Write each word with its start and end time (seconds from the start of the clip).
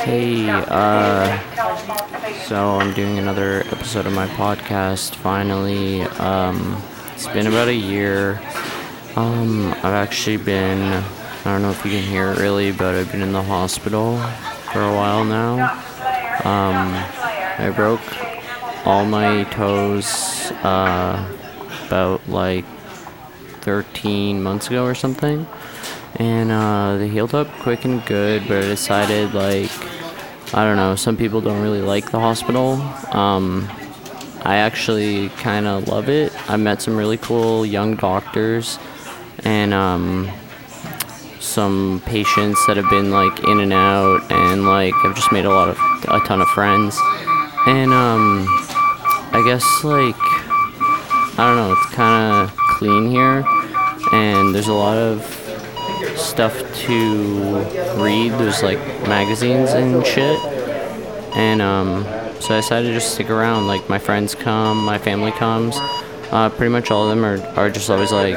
Hey, 0.00 0.48
uh, 0.48 1.38
so 2.46 2.78
I'm 2.78 2.94
doing 2.94 3.18
another 3.18 3.60
episode 3.70 4.06
of 4.06 4.14
my 4.14 4.26
podcast 4.28 5.14
finally. 5.16 6.02
Um, 6.02 6.82
it's 7.12 7.26
been 7.28 7.46
about 7.46 7.68
a 7.68 7.74
year. 7.74 8.40
Um, 9.14 9.72
I've 9.78 9.84
actually 9.84 10.38
been, 10.38 10.80
I 10.80 11.44
don't 11.44 11.60
know 11.60 11.70
if 11.70 11.84
you 11.84 11.90
can 11.90 12.02
hear 12.02 12.32
it 12.32 12.38
really, 12.38 12.72
but 12.72 12.94
I've 12.94 13.12
been 13.12 13.20
in 13.20 13.32
the 13.32 13.42
hospital 13.42 14.16
for 14.72 14.80
a 14.80 14.94
while 14.94 15.24
now. 15.24 15.70
Um, 16.44 16.94
I 17.58 17.70
broke 17.76 18.00
all 18.86 19.04
my 19.04 19.44
toes, 19.44 20.50
uh, 20.62 21.34
about 21.86 22.26
like 22.26 22.64
13 23.60 24.42
months 24.42 24.68
ago 24.68 24.84
or 24.84 24.94
something 24.94 25.46
and 26.16 26.50
uh, 26.50 26.96
they 26.96 27.08
healed 27.08 27.34
up 27.34 27.48
quick 27.60 27.84
and 27.84 28.04
good. 28.06 28.46
But 28.48 28.58
I 28.58 28.62
decided 28.62 29.34
like 29.34 29.70
I 30.54 30.64
don't 30.64 30.76
know. 30.76 30.96
Some 30.96 31.16
people 31.16 31.40
don't 31.40 31.60
really 31.60 31.82
like 31.82 32.10
the 32.10 32.20
hospital. 32.20 32.80
Um, 33.12 33.68
I 34.42 34.56
actually 34.56 35.28
kind 35.30 35.66
of 35.66 35.88
love 35.88 36.08
it. 36.08 36.32
I 36.50 36.56
met 36.56 36.80
some 36.80 36.96
really 36.96 37.18
cool 37.18 37.66
young 37.66 37.96
doctors 37.96 38.78
and 39.44 39.74
um, 39.74 40.30
some 41.38 42.02
patients 42.06 42.66
that 42.66 42.76
have 42.76 42.88
been 42.88 43.10
like 43.10 43.44
in 43.44 43.60
and 43.60 43.72
out, 43.72 44.30
and 44.32 44.66
like 44.66 44.94
I've 45.04 45.14
just 45.14 45.32
made 45.32 45.44
a 45.44 45.50
lot 45.50 45.68
of 45.68 45.78
a 46.08 46.20
ton 46.26 46.40
of 46.40 46.48
friends. 46.48 46.98
And 47.66 47.92
um, 47.92 48.46
I 49.32 49.42
guess 49.44 49.84
like 49.84 50.16
I 51.38 51.46
don't 51.46 51.56
know. 51.56 51.72
It's 51.72 51.94
kind 51.94 52.50
of 52.50 52.56
clean 52.56 53.10
here, 53.10 53.44
and 54.12 54.54
there's 54.54 54.68
a 54.68 54.72
lot 54.72 54.96
of 54.96 55.37
stuff 56.16 56.54
to 56.82 57.56
read. 58.02 58.32
There's 58.32 58.62
like 58.62 58.78
magazines 59.08 59.70
and 59.70 60.04
shit. 60.06 60.38
And 61.36 61.62
um, 61.62 62.04
so 62.40 62.54
I 62.54 62.60
decided 62.60 62.88
to 62.88 62.94
just 62.94 63.14
stick 63.14 63.30
around. 63.30 63.66
Like 63.66 63.88
my 63.88 63.98
friends 63.98 64.34
come, 64.34 64.84
my 64.84 64.98
family 64.98 65.32
comes. 65.32 65.76
Uh, 66.30 66.50
pretty 66.50 66.70
much 66.70 66.90
all 66.90 67.04
of 67.04 67.10
them 67.10 67.24
are, 67.24 67.40
are 67.58 67.70
just 67.70 67.88
always 67.88 68.12
like, 68.12 68.36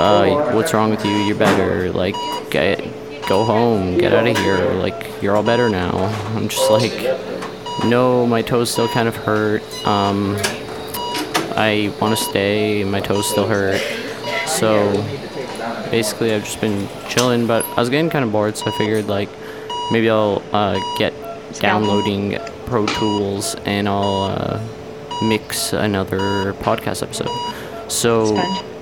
uh, 0.00 0.52
what's 0.52 0.74
wrong 0.74 0.90
with 0.90 1.04
you? 1.04 1.12
You're 1.12 1.36
better. 1.36 1.92
Like, 1.92 2.16
get, 2.50 2.80
go 3.28 3.44
home, 3.44 3.98
get 3.98 4.12
out 4.12 4.26
of 4.26 4.36
here. 4.36 4.72
Like, 4.72 5.22
you're 5.22 5.36
all 5.36 5.44
better 5.44 5.68
now. 5.68 5.90
I'm 6.34 6.48
just 6.48 6.70
like, 6.70 6.92
no, 7.84 8.26
my 8.26 8.42
toes 8.42 8.70
still 8.70 8.88
kind 8.88 9.06
of 9.06 9.14
hurt. 9.14 9.62
Um, 9.86 10.36
I 11.56 11.94
want 12.00 12.18
to 12.18 12.24
stay. 12.24 12.82
My 12.82 13.00
toes 13.00 13.30
still 13.30 13.46
hurt. 13.46 13.80
So 14.48 14.92
basically 15.90 16.34
I've 16.34 16.44
just 16.44 16.60
been 16.60 16.88
chilling, 17.08 17.46
but 17.46 17.64
I 17.64 17.80
was 17.80 17.90
getting 17.90 18.10
kind 18.10 18.24
of 18.24 18.32
bored, 18.32 18.56
so 18.56 18.70
I 18.70 18.76
figured 18.76 19.06
like 19.06 19.28
maybe 19.90 20.10
I'll 20.10 20.42
uh, 20.52 20.78
get 20.98 21.12
downloading 21.60 22.38
Pro 22.66 22.86
Tools 22.86 23.54
and 23.64 23.88
I'll 23.88 24.22
uh, 24.24 24.60
mix 25.22 25.72
another 25.72 26.52
podcast 26.54 27.02
episode. 27.02 27.30
So 27.90 28.36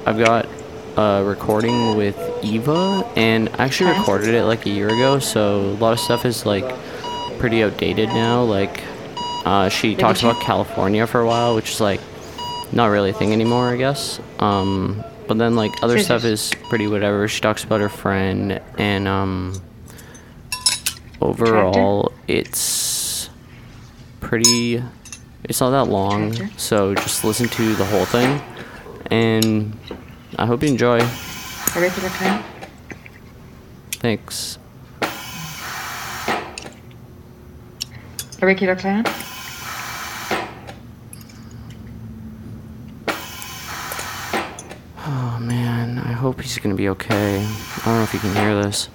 I've 0.07 0.19
got 0.19 0.49
a 0.97 1.23
recording 1.25 1.97
with 1.97 2.19
Eva, 2.43 3.11
and 3.17 3.49
I 3.51 3.65
actually 3.65 3.91
okay. 3.91 3.99
recorded 4.01 4.35
it 4.35 4.45
like 4.45 4.67
a 4.67 4.71
year 4.71 4.89
ago, 4.89 5.19
so 5.19 5.61
a 5.61 5.79
lot 5.79 5.93
of 5.93 6.01
stuff 6.01 6.25
is 6.25 6.47
like 6.47 6.65
pretty 7.39 7.63
outdated 7.63 8.09
now. 8.11 8.43
Like 8.43 8.83
uh, 9.45 9.69
she 9.69 9.95
talks 9.97 10.21
about 10.21 10.41
California 10.41 11.07
for 11.07 11.21
a 11.21 11.27
while, 11.27 11.55
which 11.55 11.73
is 11.73 11.81
like 11.81 12.01
not 12.73 12.87
really 12.87 13.11
a 13.11 13.13
thing 13.13 13.33
anymore, 13.33 13.69
I 13.69 13.77
guess. 13.77 14.21
Um, 14.39 15.05
but 15.27 15.39
then 15.39 15.57
like 15.57 15.73
other 15.83 15.99
stuff 15.99 16.25
is 16.25 16.53
pretty 16.69 16.87
whatever. 16.87 17.29
She 17.29 17.41
talks 17.41 17.65
about 17.65 17.81
her 17.81 17.89
friend 17.89 18.61
and 18.79 19.09
um 19.09 19.61
overall 21.21 22.13
it's 22.29 23.31
pretty 24.21 24.83
it's 25.45 25.61
not 25.61 25.71
that 25.71 25.91
long, 25.91 26.35
so 26.57 26.95
just 26.95 27.25
listen 27.25 27.49
to 27.49 27.75
the 27.75 27.85
whole 27.85 28.05
thing 28.05 28.41
and 29.11 29.77
I 30.39 30.47
hope 30.47 30.63
you 30.63 30.69
enjoy. 30.69 30.99
A 30.99 31.81
regular 31.81 32.09
time? 32.11 32.45
Thanks. 33.93 34.59
A 38.41 38.47
regular 38.47 38.75
plan? 38.77 39.05
Hope 46.33 46.41
he's 46.41 46.59
gonna 46.61 46.75
be 46.75 46.89
okay. 46.89 47.45
I 47.45 47.83
don't 47.85 47.97
know 47.97 48.03
if 48.05 48.15
you 48.15 48.21
can 48.21 48.35
hear 48.35 48.63
this. 48.63 48.89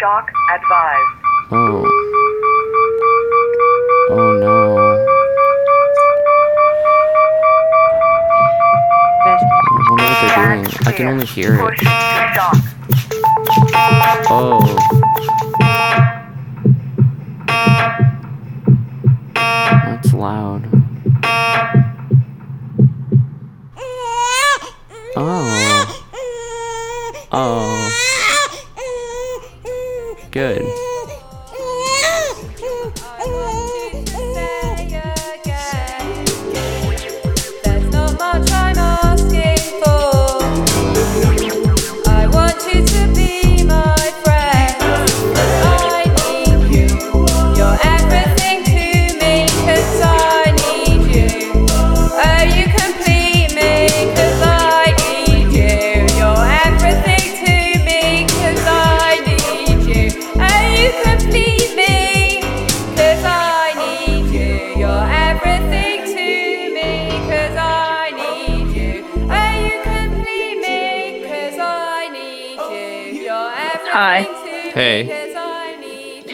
Shock 0.00 0.32
advised. 0.52 0.98
Oh. 1.52 1.86
Oh 4.10 4.32
no. 4.40 4.76
I 9.24 9.36
wonder 9.90 10.02
what 10.02 10.20
they're 10.22 10.56
doing. 10.56 10.66
I 10.86 10.90
can 10.90 11.06
only 11.06 11.26
hear 11.26 11.54
it. 11.54 11.60
Oh. 14.28 14.58
That's 19.36 20.12
loud. 20.12 20.66
Oh. 23.76 24.74
Oh. 25.16 25.51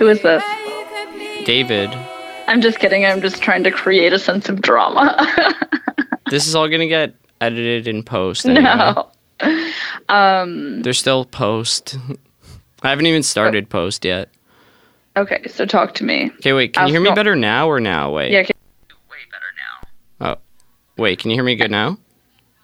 Who 0.08 0.12
is 0.12 0.22
this? 0.22 0.42
David. 1.44 1.90
I'm 2.46 2.62
just 2.62 2.78
kidding. 2.78 3.04
I'm 3.04 3.20
just 3.20 3.42
trying 3.42 3.62
to 3.64 3.70
create 3.70 4.14
a 4.14 4.18
sense 4.18 4.48
of 4.48 4.62
drama. 4.62 5.14
this 6.30 6.46
is 6.46 6.54
all 6.54 6.66
going 6.66 6.80
to 6.80 6.86
get 6.86 7.14
edited 7.42 7.86
in 7.86 8.02
post. 8.02 8.46
Anyway. 8.46 8.62
No. 8.62 9.10
Um, 10.08 10.80
There's 10.80 10.98
still 10.98 11.26
post. 11.26 11.98
I 12.82 12.88
haven't 12.88 13.04
even 13.04 13.22
started 13.22 13.64
oh. 13.64 13.68
post 13.68 14.02
yet. 14.06 14.30
Okay, 15.14 15.46
so 15.46 15.66
talk 15.66 15.92
to 15.96 16.04
me. 16.04 16.30
Okay, 16.36 16.54
wait. 16.54 16.72
Can 16.72 16.84
I'll 16.84 16.88
you 16.88 16.94
hear 16.94 17.02
me 17.02 17.14
better 17.14 17.36
now 17.36 17.68
or 17.68 17.78
now? 17.78 18.10
Wait. 18.10 18.30
Yeah. 18.30 18.44
Can- 18.44 18.56
hear 18.56 18.88
you 18.88 18.96
way 19.10 19.18
better 19.30 20.26
now. 20.26 20.32
Oh, 20.32 20.36
wait. 20.96 21.18
Can 21.18 21.30
you 21.30 21.36
hear 21.36 21.44
me 21.44 21.54
good 21.54 21.70
now? 21.70 21.98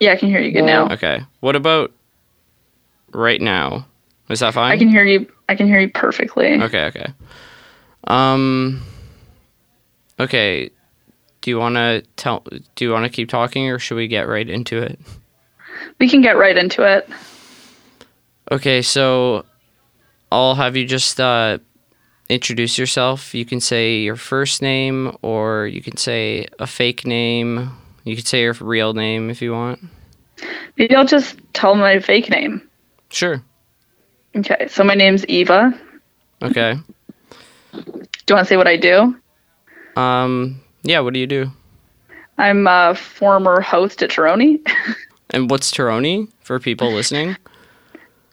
Yeah, 0.00 0.12
I 0.12 0.16
can 0.16 0.30
hear 0.30 0.40
you 0.40 0.50
good 0.50 0.64
now. 0.64 0.88
Okay. 0.92 1.20
What 1.40 1.56
about 1.56 1.92
right 3.12 3.42
now? 3.42 3.84
Is 4.28 4.40
that 4.40 4.54
fine? 4.54 4.72
I 4.72 4.78
can 4.78 4.88
hear 4.88 5.04
you. 5.04 5.30
I 5.48 5.54
can 5.54 5.66
hear 5.66 5.80
you 5.80 5.90
perfectly. 5.90 6.60
Okay. 6.62 6.84
Okay. 6.86 7.06
Um. 8.06 8.82
Okay. 10.18 10.70
Do 11.40 11.50
you 11.50 11.58
want 11.58 11.74
to 11.74 12.02
tell? 12.16 12.44
Do 12.74 12.84
you 12.84 12.90
want 12.90 13.04
to 13.04 13.10
keep 13.10 13.28
talking, 13.28 13.68
or 13.68 13.78
should 13.78 13.96
we 13.96 14.08
get 14.08 14.26
right 14.28 14.48
into 14.48 14.78
it? 14.78 14.98
We 15.98 16.08
can 16.08 16.22
get 16.22 16.38
right 16.38 16.56
into 16.56 16.82
it. 16.82 17.08
Okay, 18.50 18.82
so 18.82 19.44
I'll 20.30 20.54
have 20.54 20.76
you 20.76 20.86
just 20.86 21.20
uh, 21.20 21.58
introduce 22.28 22.78
yourself. 22.78 23.34
You 23.34 23.44
can 23.44 23.60
say 23.60 23.98
your 23.98 24.16
first 24.16 24.62
name, 24.62 25.16
or 25.22 25.66
you 25.66 25.80
can 25.80 25.96
say 25.96 26.48
a 26.58 26.66
fake 26.66 27.06
name. 27.06 27.70
You 28.04 28.16
can 28.16 28.24
say 28.24 28.42
your 28.42 28.54
real 28.54 28.92
name 28.92 29.30
if 29.30 29.40
you 29.40 29.52
want. 29.52 29.80
Maybe 30.76 30.94
I'll 30.94 31.06
just 31.06 31.38
tell 31.52 31.74
my 31.74 32.00
fake 32.00 32.28
name. 32.28 32.66
Sure. 33.10 33.42
Okay, 34.36 34.66
so 34.68 34.82
my 34.84 34.94
name's 34.94 35.24
Eva. 35.26 35.78
Okay. 36.42 36.74
Do 37.72 37.80
you 37.82 38.34
want 38.36 38.46
to 38.46 38.48
say 38.48 38.56
what 38.56 38.66
I 38.66 38.76
do? 38.76 39.16
Um, 39.96 40.60
yeah, 40.82 41.00
what 41.00 41.14
do 41.14 41.20
you 41.20 41.26
do? 41.26 41.50
I'm 42.38 42.66
a 42.66 42.94
former 42.94 43.60
host 43.60 44.02
at 44.02 44.10
Terroni. 44.10 44.60
and 45.30 45.48
what's 45.50 45.70
Terroni 45.70 46.28
for 46.40 46.58
people 46.58 46.90
listening? 46.92 47.36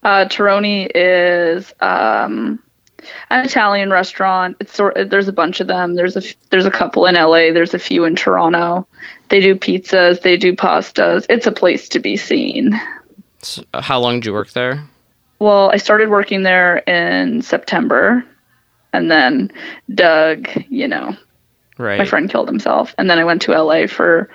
Uh, 0.03 0.25
Terroni 0.25 0.89
is 0.95 1.71
um, 1.81 2.57
an 3.30 3.45
Italian 3.45 3.92
restaurant. 3.92 4.57
It's 4.59 4.74
sort. 4.74 4.98
There's 5.12 5.27
a 5.27 5.33
bunch 5.33 5.59
of 5.59 5.68
them. 5.68 5.94
There's 5.94 6.18
a 6.18 6.24
there's 6.50 6.65
a 6.65 6.71
couple 6.71 7.06
in 7.06 7.13
LA. 7.13 7.51
There's 7.53 7.75
a 7.75 7.80
few 7.80 8.06
in 8.06 8.15
Toronto. 8.15 8.88
They 9.30 9.39
do 9.39 9.53
pizzas. 9.56 10.21
They 10.24 10.36
do 10.38 10.56
pastas. 10.56 11.27
It's 11.30 11.45
a 11.45 11.51
place 11.51 11.88
to 11.89 12.00
be 12.00 12.18
seen. 12.18 12.74
S- 13.44 13.59
How 13.75 14.00
long 14.00 14.15
did 14.15 14.25
you 14.25 14.33
work 14.33 14.51
there? 14.53 14.83
Well, 15.42 15.72
I 15.72 15.78
started 15.78 16.10
working 16.10 16.44
there 16.44 16.78
in 16.86 17.42
September, 17.42 18.24
and 18.94 19.10
then 19.10 19.52
Doug, 19.96 20.48
you 20.70 20.88
know, 20.88 21.16
Right. 21.80 21.98
my 21.98 22.06
friend 22.06 22.30
killed 22.30 22.48
himself, 22.48 22.94
and 23.00 23.10
then 23.10 23.18
I 23.18 23.24
went 23.24 23.42
to 23.42 23.54
LA 23.60 23.88
for 23.88 24.30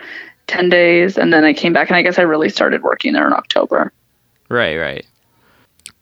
ten 0.49 0.69
days, 0.69 1.17
and 1.17 1.33
then 1.33 1.45
I 1.45 1.53
came 1.53 1.73
back, 1.73 1.91
and 1.91 1.97
I 1.97 2.03
guess 2.03 2.19
I 2.19 2.23
really 2.23 2.49
started 2.49 2.83
working 2.83 3.13
there 3.13 3.25
in 3.25 3.33
October. 3.33 3.93
Right, 4.49 4.77
right. 4.77 5.07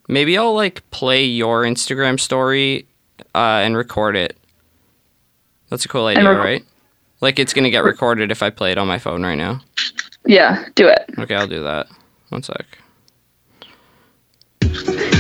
Maybe 0.09 0.39
I'll 0.39 0.55
like 0.55 0.89
play 0.91 1.23
your 1.27 1.65
Instagram 1.65 2.19
story 2.19 2.87
uh, 3.35 3.61
and 3.63 3.77
record 3.77 4.17
it. 4.17 4.39
That's 5.69 5.85
a 5.85 5.89
cool 5.89 6.07
idea, 6.07 6.27
rec- 6.31 6.39
right? 6.45 6.65
Like 7.21 7.39
it's 7.39 7.53
gonna 7.53 7.69
get 7.69 7.85
recorded 7.85 8.31
if 8.31 8.43
I 8.43 8.49
play 8.49 8.73
it 8.73 8.79
on 8.79 8.87
my 8.89 8.99
phone 8.99 9.23
right 9.23 9.37
now. 9.37 9.61
Yeah, 10.25 10.65
do 10.75 10.89
it. 10.89 11.11
Okay, 11.19 11.35
I'll 11.35 11.47
do 11.47 11.63
that. 11.63 11.89
One 12.31 12.43
sec. 12.43 12.79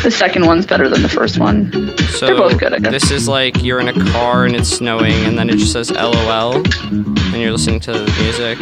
The 0.04 0.10
second 0.10 0.44
one's 0.46 0.66
better 0.66 0.88
than 0.88 1.00
the 1.02 1.08
first 1.08 1.38
one. 1.38 1.72
So 2.10 2.26
They're 2.26 2.36
both 2.36 2.58
good, 2.58 2.72
I 2.74 2.78
guess. 2.78 2.92
this 2.92 3.10
is 3.10 3.26
like 3.26 3.62
you're 3.64 3.80
in 3.80 3.88
a 3.88 4.04
car 4.12 4.44
and 4.44 4.54
it's 4.54 4.68
snowing, 4.68 5.12
and 5.24 5.38
then 5.38 5.48
it 5.50 5.56
just 5.56 5.72
says 5.72 5.90
LOL, 5.90 6.56
and 6.56 7.34
you're 7.34 7.52
listening 7.52 7.80
to 7.80 7.92
the 7.92 8.04
music. 8.20 8.58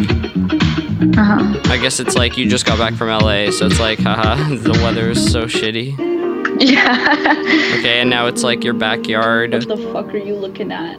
Uh 1.19 1.25
huh. 1.25 1.61
I 1.73 1.79
guess 1.79 1.99
it's 1.99 2.15
like 2.15 2.39
you 2.39 2.49
just 2.49 2.65
got 2.65 2.79
back 2.79 2.95
from 2.95 3.09
LA, 3.09 3.51
so 3.51 3.67
it's 3.67 3.81
like, 3.81 3.99
haha, 3.99 4.37
the 4.55 4.71
weather's 4.85 5.31
so 5.33 5.45
shitty. 5.47 5.99
Yeah. 6.61 7.25
Okay, 7.81 8.01
and 8.01 8.09
now 8.09 8.27
it's 8.27 8.45
like 8.45 8.63
your 8.63 8.75
backyard. 8.75 9.53
what 9.53 9.67
the 9.67 9.77
fuck 9.93 10.15
are 10.15 10.19
you 10.19 10.37
looking 10.37 10.71
at? 10.71 10.97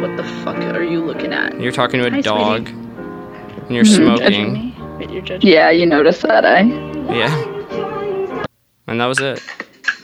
What 0.00 0.16
the 0.16 0.24
fuck 0.42 0.56
are 0.74 0.82
you 0.82 1.04
looking 1.04 1.32
at? 1.32 1.60
You're 1.60 1.70
talking 1.72 2.00
to 2.00 2.08
a 2.08 2.10
Hi, 2.10 2.20
dog, 2.20 2.68
and 2.68 3.70
you're 3.70 3.84
Mhm. 3.84 3.96
smoking. 3.96 5.40
Yeah, 5.40 5.70
you 5.70 5.86
noticed 5.86 6.22
that, 6.22 6.44
eh? 6.44 6.62
Yeah. 7.14 7.50
And 8.86 9.00
that 9.00 9.06
was 9.06 9.20
it. 9.20 9.42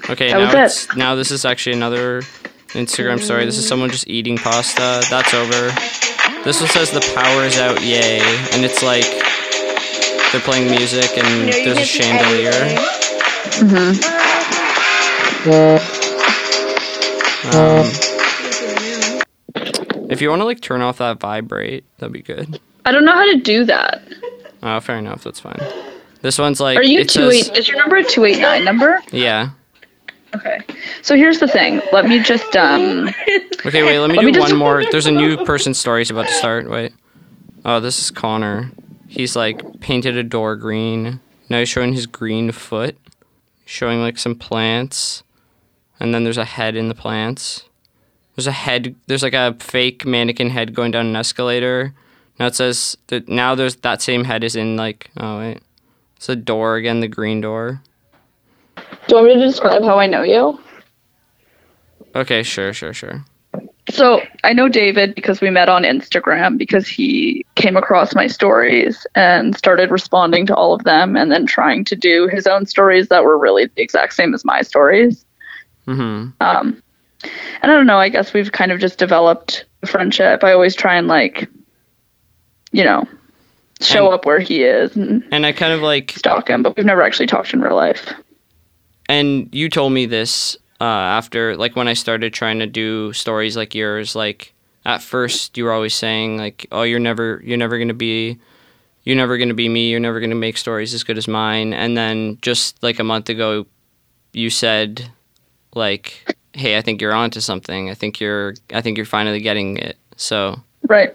Okay, 0.09 0.31
That 0.33 0.39
now 0.39 0.51
it. 0.63 0.65
it's 0.65 0.97
now 0.97 1.15
this 1.15 1.31
is 1.31 1.45
actually 1.45 1.75
another 1.77 2.23
Instagram 2.71 3.21
story. 3.21 3.45
This 3.45 3.59
is 3.59 3.67
someone 3.69 3.91
just 3.91 4.09
eating 4.09 4.37
pasta. 4.39 5.03
That's 5.11 5.35
over. 5.35 5.71
This 6.45 6.61
one 6.61 6.71
says 6.71 6.91
the 6.91 7.01
power 7.15 7.45
is 7.45 7.59
out, 7.59 7.83
yay. 7.83 8.21
And 8.53 8.65
it's 8.65 8.83
like 8.83 9.05
they're 10.33 10.41
playing 10.41 10.71
music 10.71 11.17
and 11.19 11.53
there's 11.53 11.79
a 11.79 11.85
chandelier. 11.85 12.53
Mm-hmm. 13.61 14.01
Um, 17.53 17.87
if 20.11 20.21
you 20.21 20.29
want 20.31 20.41
to 20.41 20.45
like 20.47 20.61
turn 20.61 20.81
off 20.83 20.99
that 20.99 21.19
vibrate, 21.21 21.85
that'd 21.99 22.13
be 22.13 22.23
good. 22.23 22.61
I 22.85 22.93
don't 22.93 23.05
know 23.05 23.13
how 23.15 23.25
to 23.27 23.37
do 23.39 23.65
that. 23.67 24.03
Oh, 24.63 24.79
fair 24.81 24.99
enough. 24.99 25.25
That's 25.25 25.41
fine. 25.41 25.59
This 26.23 26.39
one's 26.39 26.61
like 26.61 26.77
Are 26.79 26.83
you 26.83 27.05
two 27.05 27.31
says- 27.31 27.49
eight? 27.51 27.57
Is 27.57 27.69
your 27.69 27.79
number 27.79 27.97
a 27.97 28.05
two 28.05 28.25
eight 28.25 28.41
nine 28.41 28.65
number? 28.65 29.01
Yeah. 29.13 29.51
Okay. 30.35 30.61
So 31.03 31.17
here's 31.17 31.41
the 31.41 31.49
thing. 31.49 31.81
Let 31.93 32.07
me 32.07 32.23
just 32.23 32.55
um. 32.57 33.09
Okay, 33.67 33.83
wait, 33.83 33.99
let 33.99 34.09
me 34.11 34.17
Let 34.17 34.23
do 34.23 34.27
me 34.27 34.33
just- 34.33 34.51
one 34.53 34.59
more. 34.59 34.83
There's 34.91 35.07
a 35.07 35.11
new 35.11 35.37
person's 35.45 35.79
story 35.79 36.03
is 36.03 36.11
about 36.11 36.27
to 36.29 36.33
start. 36.33 36.69
Wait. 36.71 36.93
Oh, 37.65 37.79
this 37.81 37.99
is 38.01 38.11
Connor. 38.11 38.71
He's 39.07 39.37
like 39.37 39.81
painted 39.81 40.17
a 40.17 40.23
door 40.23 40.57
green. 40.57 41.21
Now 41.51 41.59
he's 41.59 41.69
showing 41.69 41.93
his 41.93 42.07
green 42.07 42.53
foot. 42.53 42.97
Showing 43.67 44.01
like 44.01 44.19
some 44.19 44.35
plants. 44.35 45.23
And 45.99 46.15
then 46.15 46.25
there's 46.25 46.39
a 46.39 46.45
head 46.47 46.75
in 46.77 46.89
the 46.89 46.95
plants. 46.95 47.65
There's 48.37 48.47
a 48.47 48.53
head 48.53 48.95
there's 49.09 49.23
like 49.23 49.35
a 49.35 49.55
fake 49.61 50.07
mannequin 50.07 50.49
head 50.51 50.75
going 50.75 50.91
down 50.93 51.07
an 51.07 51.17
escalator. 51.17 51.93
Now 52.39 52.47
it 52.47 52.55
says 52.55 52.97
that 53.09 53.29
now 53.29 53.55
there's 53.55 53.77
that 53.77 54.01
same 54.01 54.25
head 54.25 54.43
is 54.45 54.57
in 54.57 54.77
like 54.77 55.11
oh 55.19 55.39
wait. 55.41 55.61
It's 56.21 56.29
a 56.29 56.37
door 56.37 56.77
again, 56.77 57.01
the 57.01 57.09
green 57.09 57.41
door. 57.41 57.81
Do 58.77 58.83
you 59.09 59.15
want 59.15 59.29
me 59.29 59.35
to 59.37 59.41
describe 59.41 59.83
how 59.83 59.99
I 59.99 60.07
know 60.07 60.23
you? 60.23 60.61
Okay, 62.15 62.43
sure, 62.43 62.75
sure, 62.75 62.93
sure. 62.93 63.25
So 63.89 64.21
I 64.45 64.53
know 64.53 64.69
David 64.69 65.15
because 65.15 65.41
we 65.41 65.49
met 65.49 65.71
on 65.71 65.83
Instagram 65.85 66.59
because 66.59 66.87
he 66.87 67.47
came 67.55 67.75
across 67.75 68.15
my 68.15 68.27
stories 68.27 69.07
and 69.15 69.57
started 69.57 69.91
responding 69.91 70.45
to 70.45 70.55
all 70.55 70.75
of 70.75 70.85
them 70.85 71.17
and 71.17 71.33
then 71.33 71.47
trying 71.47 71.87
to 71.87 71.97
do 71.97 72.29
his 72.29 72.47
own 72.47 72.67
stories 72.67 73.09
that 73.09 73.25
were 73.25 73.39
really 73.39 73.71
the 73.75 73.81
exact 73.81 74.13
same 74.13 74.35
as 74.35 74.45
my 74.45 74.61
stories. 74.61 75.25
Mhm. 75.87 76.35
Um, 76.43 76.83
and 77.63 77.73
I 77.73 77.75
don't 77.75 77.87
know. 77.87 77.99
I 77.99 78.11
guess 78.11 78.35
we've 78.35 78.53
kind 78.53 78.73
of 78.73 78.79
just 78.79 78.99
developed 78.99 79.65
a 79.83 79.87
friendship. 79.87 80.45
I 80.45 80.53
always 80.53 80.77
try 80.77 80.97
and 80.97 81.09
like, 81.09 81.49
you 82.73 82.85
know, 82.85 83.09
show 83.81 84.07
And- 84.07 84.15
up 84.15 84.25
where 84.27 84.39
he 84.41 84.63
is 84.63 84.95
and 84.97 85.25
And 85.33 85.45
I 85.47 85.53
kind 85.53 85.73
of 85.73 85.81
like 85.83 86.13
stalk 86.17 86.49
him, 86.51 86.63
but 86.63 86.77
we've 86.77 86.87
never 86.87 87.03
actually 87.03 87.27
talked 87.27 87.53
in 87.55 87.61
real 87.61 87.77
life. 87.77 88.13
and 89.09 89.49
you 89.53 89.69
told 89.69 89.93
me 89.93 90.07
this 90.07 90.57
uh, 90.81 90.85
after 90.85 91.57
like 91.57 91.77
when 91.77 91.89
i 91.89 91.93
started 91.95 92.33
trying 92.33 92.59
to 92.59 92.67
do 92.67 93.13
stories 93.13 93.57
like 93.57 93.75
yours 93.75 94.15
like 94.15 94.55
at 94.87 95.03
first 95.03 95.59
you 95.59 95.65
were 95.65 95.73
always 95.73 95.95
saying 95.95 96.39
like 96.39 96.67
oh 96.73 96.83
you're 96.83 96.99
never 96.99 97.41
you're 97.45 97.59
never 97.59 97.77
going 97.77 97.89
to 97.89 97.95
be 97.95 98.39
you're 99.05 99.17
never 99.17 99.37
going 99.37 99.49
to 99.51 99.55
be 99.55 99.69
me 99.69 99.91
you're 99.91 100.01
never 100.01 100.21
going 100.21 100.31
to 100.31 100.37
make 100.37 100.57
stories 100.57 100.95
as 100.95 101.03
good 101.05 101.19
as 101.19 101.29
mine 101.29 101.75
and 101.75 101.97
then 101.99 102.39
just 102.41 102.83
like 102.83 102.99
a 102.99 103.05
month 103.05 103.29
ago 103.29 103.67
you 104.33 104.49
said 104.49 105.11
like 105.75 106.35
hey 106.55 106.79
i 106.79 106.81
think 106.81 107.01
you're 107.03 107.13
onto 107.13 107.41
something 107.41 107.91
i 107.91 107.95
think 107.95 108.19
you're 108.21 108.55
i 108.73 108.81
think 108.81 108.97
you're 108.97 109.05
finally 109.07 109.41
getting 109.41 109.77
it 109.77 109.97
so 110.17 110.59
Right. 110.89 111.13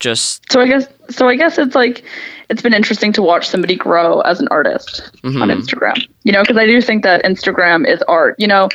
Just 0.00 0.50
So 0.50 0.60
I 0.60 0.66
guess 0.66 0.86
so 1.10 1.28
I 1.28 1.36
guess 1.36 1.58
it's 1.58 1.74
like 1.74 2.02
it's 2.48 2.62
been 2.62 2.74
interesting 2.74 3.12
to 3.12 3.22
watch 3.22 3.46
somebody 3.48 3.76
grow 3.76 4.20
as 4.22 4.40
an 4.40 4.48
artist 4.50 5.02
on 5.22 5.32
Mhm. 5.34 5.52
Instagram. 5.56 6.04
You 6.24 6.32
know, 6.32 6.40
because 6.42 6.56
I 6.56 6.66
do 6.66 6.80
think 6.82 7.04
that 7.04 7.24
Instagram 7.24 7.86
is 7.86 8.02
art. 8.08 8.34
You 8.38 8.48
know, 8.48 8.68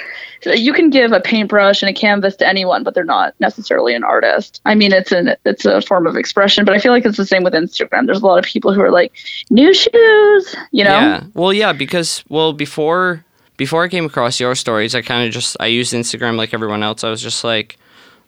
you 0.46 0.72
can 0.72 0.90
give 0.90 1.12
a 1.12 1.20
paintbrush 1.20 1.82
and 1.82 1.90
a 1.90 1.94
canvas 1.94 2.36
to 2.38 2.48
anyone, 2.48 2.84
but 2.84 2.94
they're 2.94 3.04
not 3.04 3.34
necessarily 3.42 3.94
an 3.94 4.04
artist. 4.06 4.62
I 4.66 4.76
mean, 4.76 4.94
it's 4.94 5.12
an 5.12 5.36
it's 5.46 5.66
a 5.66 5.82
form 5.82 6.08
of 6.08 6.16
expression, 6.16 6.64
but 6.64 6.74
I 6.74 6.80
feel 6.80 6.92
like 6.94 7.06
it's 7.06 7.18
the 7.18 7.26
same 7.26 7.44
with 7.44 7.54
Instagram. 7.54 8.06
There's 8.06 8.22
a 8.22 8.26
lot 8.26 8.40
of 8.40 8.46
people 8.46 8.72
who 8.74 8.82
are 8.82 8.92
like 8.92 9.12
new 9.50 9.74
shoes. 9.74 10.56
You 10.72 10.84
know, 10.86 10.92
Yeah. 10.92 11.24
Well, 11.34 11.52
yeah, 11.52 11.74
because 11.74 12.24
well 12.30 12.54
before 12.54 13.26
before 13.58 13.84
I 13.84 13.88
came 13.88 14.06
across 14.06 14.40
your 14.40 14.54
stories, 14.56 14.96
I 14.96 15.02
kind 15.02 15.28
of 15.28 15.34
just 15.34 15.58
I 15.60 15.68
used 15.68 15.94
Instagram 15.94 16.38
like 16.38 16.54
everyone 16.54 16.84
else. 16.84 17.04
I 17.04 17.10
was 17.10 17.22
just 17.22 17.44
like, 17.44 17.78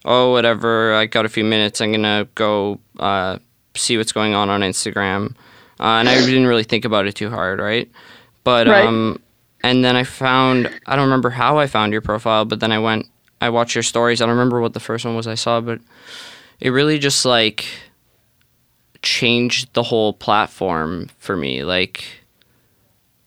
oh 0.08 0.32
whatever. 0.32 0.94
I 0.94 1.06
got 1.06 1.24
a 1.24 1.28
few 1.28 1.44
minutes. 1.44 1.80
I'm 1.80 1.92
gonna 1.92 2.26
go 2.34 2.80
uh, 2.98 3.38
see 3.76 3.96
what's 3.96 4.10
going 4.12 4.34
on 4.34 4.48
on 4.48 4.62
Instagram, 4.62 5.36
uh, 5.78 6.00
and 6.00 6.08
I 6.08 6.14
didn't 6.26 6.46
really 6.46 6.64
think 6.64 6.84
about 6.84 7.06
it 7.06 7.14
too 7.14 7.30
hard, 7.30 7.60
right? 7.60 7.88
But 8.42 8.66
Right. 8.66 8.86
um, 8.86 9.20
and 9.62 9.84
then 9.84 9.94
I 9.94 10.04
found 10.04 10.68
I 10.86 10.96
don't 10.96 11.04
remember 11.04 11.30
how 11.30 11.58
I 11.58 11.66
found 11.66 11.92
your 11.92 12.00
profile, 12.00 12.44
but 12.44 12.60
then 12.60 12.72
I 12.72 12.78
went 12.78 13.06
I 13.40 13.50
watched 13.50 13.74
your 13.76 13.82
stories. 13.84 14.20
I 14.20 14.26
don't 14.26 14.34
remember 14.34 14.60
what 14.60 14.72
the 14.72 14.80
first 14.80 15.04
one 15.04 15.14
was 15.14 15.26
I 15.28 15.34
saw, 15.34 15.60
but 15.60 15.80
it 16.60 16.70
really 16.70 16.98
just 16.98 17.24
like 17.24 17.66
changed 19.02 19.72
the 19.74 19.82
whole 19.82 20.12
platform 20.12 21.08
for 21.18 21.36
me. 21.36 21.62
Like 21.62 22.04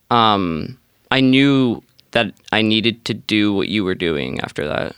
um, 0.10 0.78
I 1.12 1.22
knew 1.22 1.82
that 2.12 2.34
I 2.52 2.62
needed 2.62 3.06
to 3.06 3.14
do 3.14 3.54
what 3.54 3.70
you 3.70 3.84
were 3.86 3.96
doing 3.96 4.42
after 4.42 4.68
that. 4.68 4.96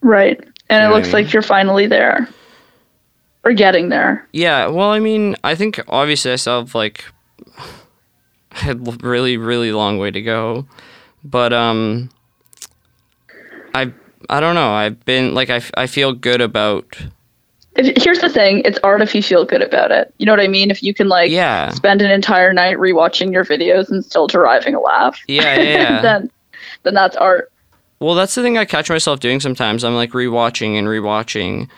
right. 0.00 0.40
And 0.70 0.80
You 0.80 0.86
it 0.86 0.88
know 0.88 0.94
looks 0.94 1.08
I 1.08 1.18
mean? 1.18 1.24
like 1.24 1.32
you're 1.34 1.42
finally 1.42 1.86
there, 1.86 2.26
or 3.44 3.52
getting 3.52 3.88
there. 3.90 4.26
Yeah, 4.32 4.68
well, 4.68 4.90
I 4.90 5.00
mean, 5.00 5.36
I 5.44 5.54
think 5.54 5.80
obviously 5.88 6.32
I 6.32 6.36
still 6.36 6.60
have 6.60 6.74
like 6.74 7.04
a 8.66 8.74
really, 9.02 9.36
really 9.36 9.72
long 9.72 9.98
way 9.98 10.10
to 10.10 10.22
go, 10.22 10.66
but 11.24 11.52
um, 11.52 12.08
I 13.74 13.92
I 14.28 14.40
don't 14.40 14.54
know. 14.54 14.72
I've 14.72 15.04
been 15.04 15.34
like 15.34 15.50
I, 15.50 15.60
I 15.74 15.86
feel 15.86 16.12
good 16.12 16.40
about 16.40 16.96
If, 17.76 18.02
here's 18.02 18.20
the 18.20 18.28
thing: 18.28 18.62
it's 18.64 18.78
art 18.84 19.02
if 19.02 19.14
you 19.14 19.22
feel 19.22 19.44
good 19.44 19.62
about 19.62 19.90
it. 19.90 20.14
You 20.18 20.26
know 20.26 20.32
what 20.32 20.40
I 20.40 20.48
mean? 20.48 20.70
If 20.70 20.82
you 20.82 20.94
can 20.94 21.08
like 21.08 21.30
yeah 21.30 21.70
spend 21.70 22.00
an 22.02 22.10
entire 22.10 22.52
night 22.52 22.76
rewatching 22.76 23.32
your 23.32 23.44
videos 23.44 23.90
and 23.90 24.04
still 24.04 24.26
deriving 24.28 24.74
a 24.74 24.80
laugh, 24.80 25.20
yeah 25.26 25.58
yeah. 25.58 25.62
yeah. 25.62 26.02
then 26.02 26.30
then 26.84 26.94
that's 26.94 27.16
art. 27.16 27.50
Well, 28.00 28.14
that's 28.14 28.34
the 28.34 28.42
thing 28.42 28.56
I 28.56 28.64
catch 28.64 28.88
myself 28.88 29.20
doing 29.20 29.40
sometimes. 29.40 29.84
I'm 29.84 29.94
like 29.94 30.12
rewatching 30.12 30.78
and 30.78 30.88
rewatching, 30.88 31.68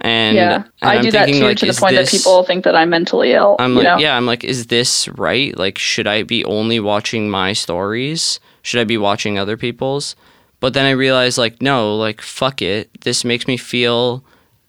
and 0.00 0.36
yeah, 0.36 0.54
and 0.56 0.64
I 0.82 1.00
do 1.00 1.10
that 1.12 1.24
thinking, 1.24 1.40
too 1.40 1.46
like, 1.48 1.56
to 1.58 1.66
the 1.66 1.72
point 1.72 1.96
this- 1.96 2.10
that 2.10 2.18
people 2.18 2.44
think 2.44 2.64
that 2.64 2.76
I'm 2.76 2.90
mentally 2.90 3.32
ill. 3.32 3.56
I'm 3.58 3.74
like, 3.74 3.84
know? 3.84 3.96
yeah, 3.98 4.16
I'm 4.16 4.26
like, 4.26 4.44
is 4.44 4.66
this 4.66 5.08
right? 5.08 5.56
Like, 5.56 5.78
should 5.78 6.06
I 6.06 6.22
be 6.22 6.44
only 6.44 6.80
watching 6.80 7.30
my 7.30 7.54
stories? 7.54 8.40
Should 8.62 8.80
I 8.80 8.84
be 8.84 8.98
watching 8.98 9.38
other 9.38 9.56
people's? 9.56 10.16
But 10.60 10.74
then 10.74 10.84
I 10.86 10.90
realize, 10.90 11.36
like, 11.36 11.60
no, 11.60 11.96
like, 11.96 12.20
fuck 12.22 12.62
it. 12.62 12.88
This 13.02 13.24
makes 13.24 13.46
me 13.46 13.56
feel 13.56 14.24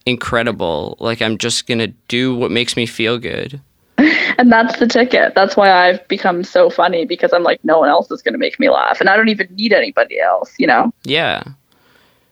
incredible. 0.05 0.97
Like, 0.99 1.21
I'm 1.21 1.37
just 1.37 1.67
gonna 1.67 1.87
do 2.07 2.35
what 2.35 2.51
makes 2.51 2.75
me 2.77 2.85
feel 2.85 3.17
good. 3.17 3.61
and 4.37 4.51
that's 4.51 4.79
the 4.79 4.87
ticket. 4.87 5.33
That's 5.35 5.55
why 5.55 5.71
I've 5.71 6.05
become 6.07 6.43
so 6.43 6.69
funny 6.69 7.05
because 7.05 7.33
I'm 7.33 7.43
like, 7.43 7.63
no 7.63 7.79
one 7.79 7.89
else 7.89 8.09
is 8.11 8.21
going 8.21 8.33
to 8.33 8.39
make 8.39 8.59
me 8.59 8.69
laugh, 8.69 8.99
and 8.99 9.09
I 9.09 9.17
don't 9.17 9.29
even 9.29 9.47
need 9.55 9.73
anybody 9.73 10.19
else. 10.19 10.53
You 10.57 10.67
know? 10.67 10.93
Yeah. 11.03 11.43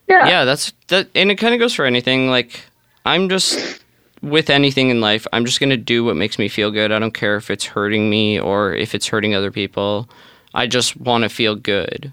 Yeah. 0.07 0.27
Yeah, 0.27 0.45
that's 0.45 0.73
that 0.87 1.07
and 1.15 1.31
it 1.31 1.35
kind 1.35 1.53
of 1.53 1.59
goes 1.59 1.73
for 1.73 1.85
anything 1.85 2.29
like 2.29 2.61
I'm 3.05 3.29
just 3.29 3.83
with 4.23 4.49
anything 4.49 4.89
in 4.89 5.01
life, 5.01 5.27
I'm 5.33 5.45
just 5.45 5.59
going 5.59 5.69
to 5.69 5.77
do 5.77 6.03
what 6.03 6.15
makes 6.15 6.39
me 6.39 6.47
feel 6.47 6.71
good. 6.71 6.91
I 6.91 6.97
don't 6.97 7.13
care 7.13 7.35
if 7.35 7.51
it's 7.51 7.65
hurting 7.65 8.09
me 8.09 8.39
or 8.39 8.73
if 8.73 8.95
it's 8.95 9.05
hurting 9.05 9.35
other 9.35 9.51
people. 9.51 10.09
I 10.53 10.65
just 10.65 10.95
want 10.97 11.23
to 11.23 11.29
feel 11.29 11.55
good. 11.55 12.11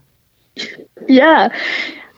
Yeah. 1.06 1.56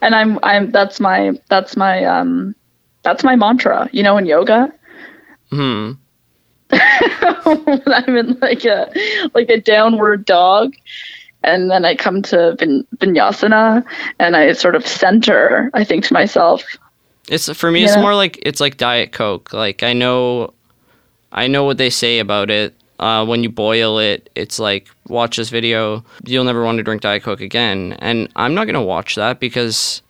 And 0.01 0.15
I'm 0.15 0.39
I'm 0.43 0.71
that's 0.71 0.99
my 0.99 1.39
that's 1.49 1.77
my 1.77 2.03
um 2.03 2.55
that's 3.03 3.23
my 3.23 3.35
mantra. 3.35 3.87
You 3.93 4.03
know, 4.03 4.17
in 4.17 4.25
yoga. 4.25 4.73
Hmm. 5.51 5.93
I'm 7.87 8.17
in 8.17 8.37
like 8.41 8.65
a 8.65 8.91
like 9.33 9.49
a 9.49 9.59
downward 9.59 10.25
dog, 10.25 10.73
and 11.43 11.69
then 11.69 11.85
I 11.85 11.95
come 11.95 12.21
to 12.23 12.55
vin- 12.55 12.87
vinyasana, 12.97 13.83
and 14.19 14.35
I 14.35 14.53
sort 14.53 14.75
of 14.75 14.87
center. 14.87 15.69
I 15.73 15.83
think 15.83 16.05
to 16.05 16.13
myself, 16.13 16.63
It's 17.29 17.51
for 17.53 17.71
me. 17.71 17.83
It's 17.83 17.97
more 17.97 18.15
like 18.15 18.39
it's 18.41 18.59
like 18.59 18.77
Diet 18.77 19.11
Coke. 19.11 19.53
Like 19.53 19.83
I 19.83 19.93
know, 19.93 20.53
I 21.31 21.47
know 21.47 21.63
what 21.63 21.77
they 21.77 21.89
say 21.89 22.19
about 22.19 22.49
it. 22.49 22.73
Uh, 22.99 23.25
when 23.25 23.43
you 23.43 23.49
boil 23.49 23.99
it, 23.99 24.29
it's 24.35 24.59
like 24.59 24.87
watch 25.07 25.37
this 25.37 25.49
video. 25.49 26.05
You'll 26.25 26.45
never 26.45 26.63
want 26.63 26.77
to 26.77 26.83
drink 26.83 27.01
Diet 27.01 27.23
Coke 27.23 27.41
again. 27.41 27.93
And 27.99 28.29
I'm 28.35 28.53
not 28.53 28.65
gonna 28.65 28.83
watch 28.83 29.15
that 29.15 29.39
because 29.39 30.01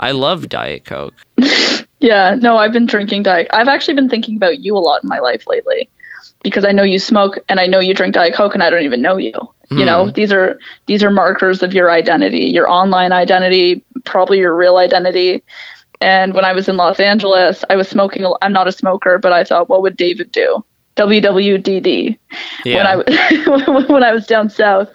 I 0.00 0.12
love 0.12 0.48
Diet 0.48 0.84
Coke. 0.84 1.14
yeah, 2.00 2.34
no, 2.34 2.56
I've 2.56 2.72
been 2.72 2.86
drinking 2.86 3.22
diet. 3.24 3.48
I've 3.52 3.68
actually 3.68 3.94
been 3.94 4.08
thinking 4.08 4.36
about 4.36 4.60
you 4.60 4.76
a 4.76 4.80
lot 4.80 5.02
in 5.02 5.08
my 5.08 5.18
life 5.18 5.46
lately, 5.46 5.88
because 6.42 6.64
I 6.64 6.72
know 6.72 6.82
you 6.82 6.98
smoke 6.98 7.38
and 7.48 7.60
I 7.60 7.66
know 7.66 7.80
you 7.80 7.94
drink 7.94 8.14
diet 8.14 8.34
coke, 8.34 8.54
and 8.54 8.62
I 8.62 8.70
don't 8.70 8.82
even 8.82 9.02
know 9.02 9.16
you. 9.16 9.32
You 9.70 9.84
know, 9.84 10.10
these 10.10 10.32
are 10.32 10.58
these 10.86 11.04
are 11.04 11.10
markers 11.10 11.62
of 11.62 11.72
your 11.72 11.92
identity, 11.92 12.46
your 12.46 12.68
online 12.68 13.12
identity, 13.12 13.84
probably 14.04 14.38
your 14.38 14.54
real 14.56 14.78
identity. 14.78 15.44
And 16.00 16.34
when 16.34 16.44
I 16.44 16.52
was 16.52 16.68
in 16.68 16.76
Los 16.76 16.98
Angeles, 16.98 17.64
I 17.70 17.76
was 17.76 17.88
smoking. 17.88 18.26
I'm 18.42 18.52
not 18.52 18.66
a 18.66 18.72
smoker, 18.72 19.18
but 19.18 19.32
I 19.32 19.44
thought, 19.44 19.68
what 19.68 19.82
would 19.82 19.96
David 19.96 20.32
do? 20.32 20.64
WWDD. 20.96 22.18
Yeah. 22.64 22.96
when 22.96 23.04
I 23.06 23.84
when 23.88 24.02
I 24.02 24.12
was 24.12 24.26
down 24.26 24.50
south, 24.50 24.90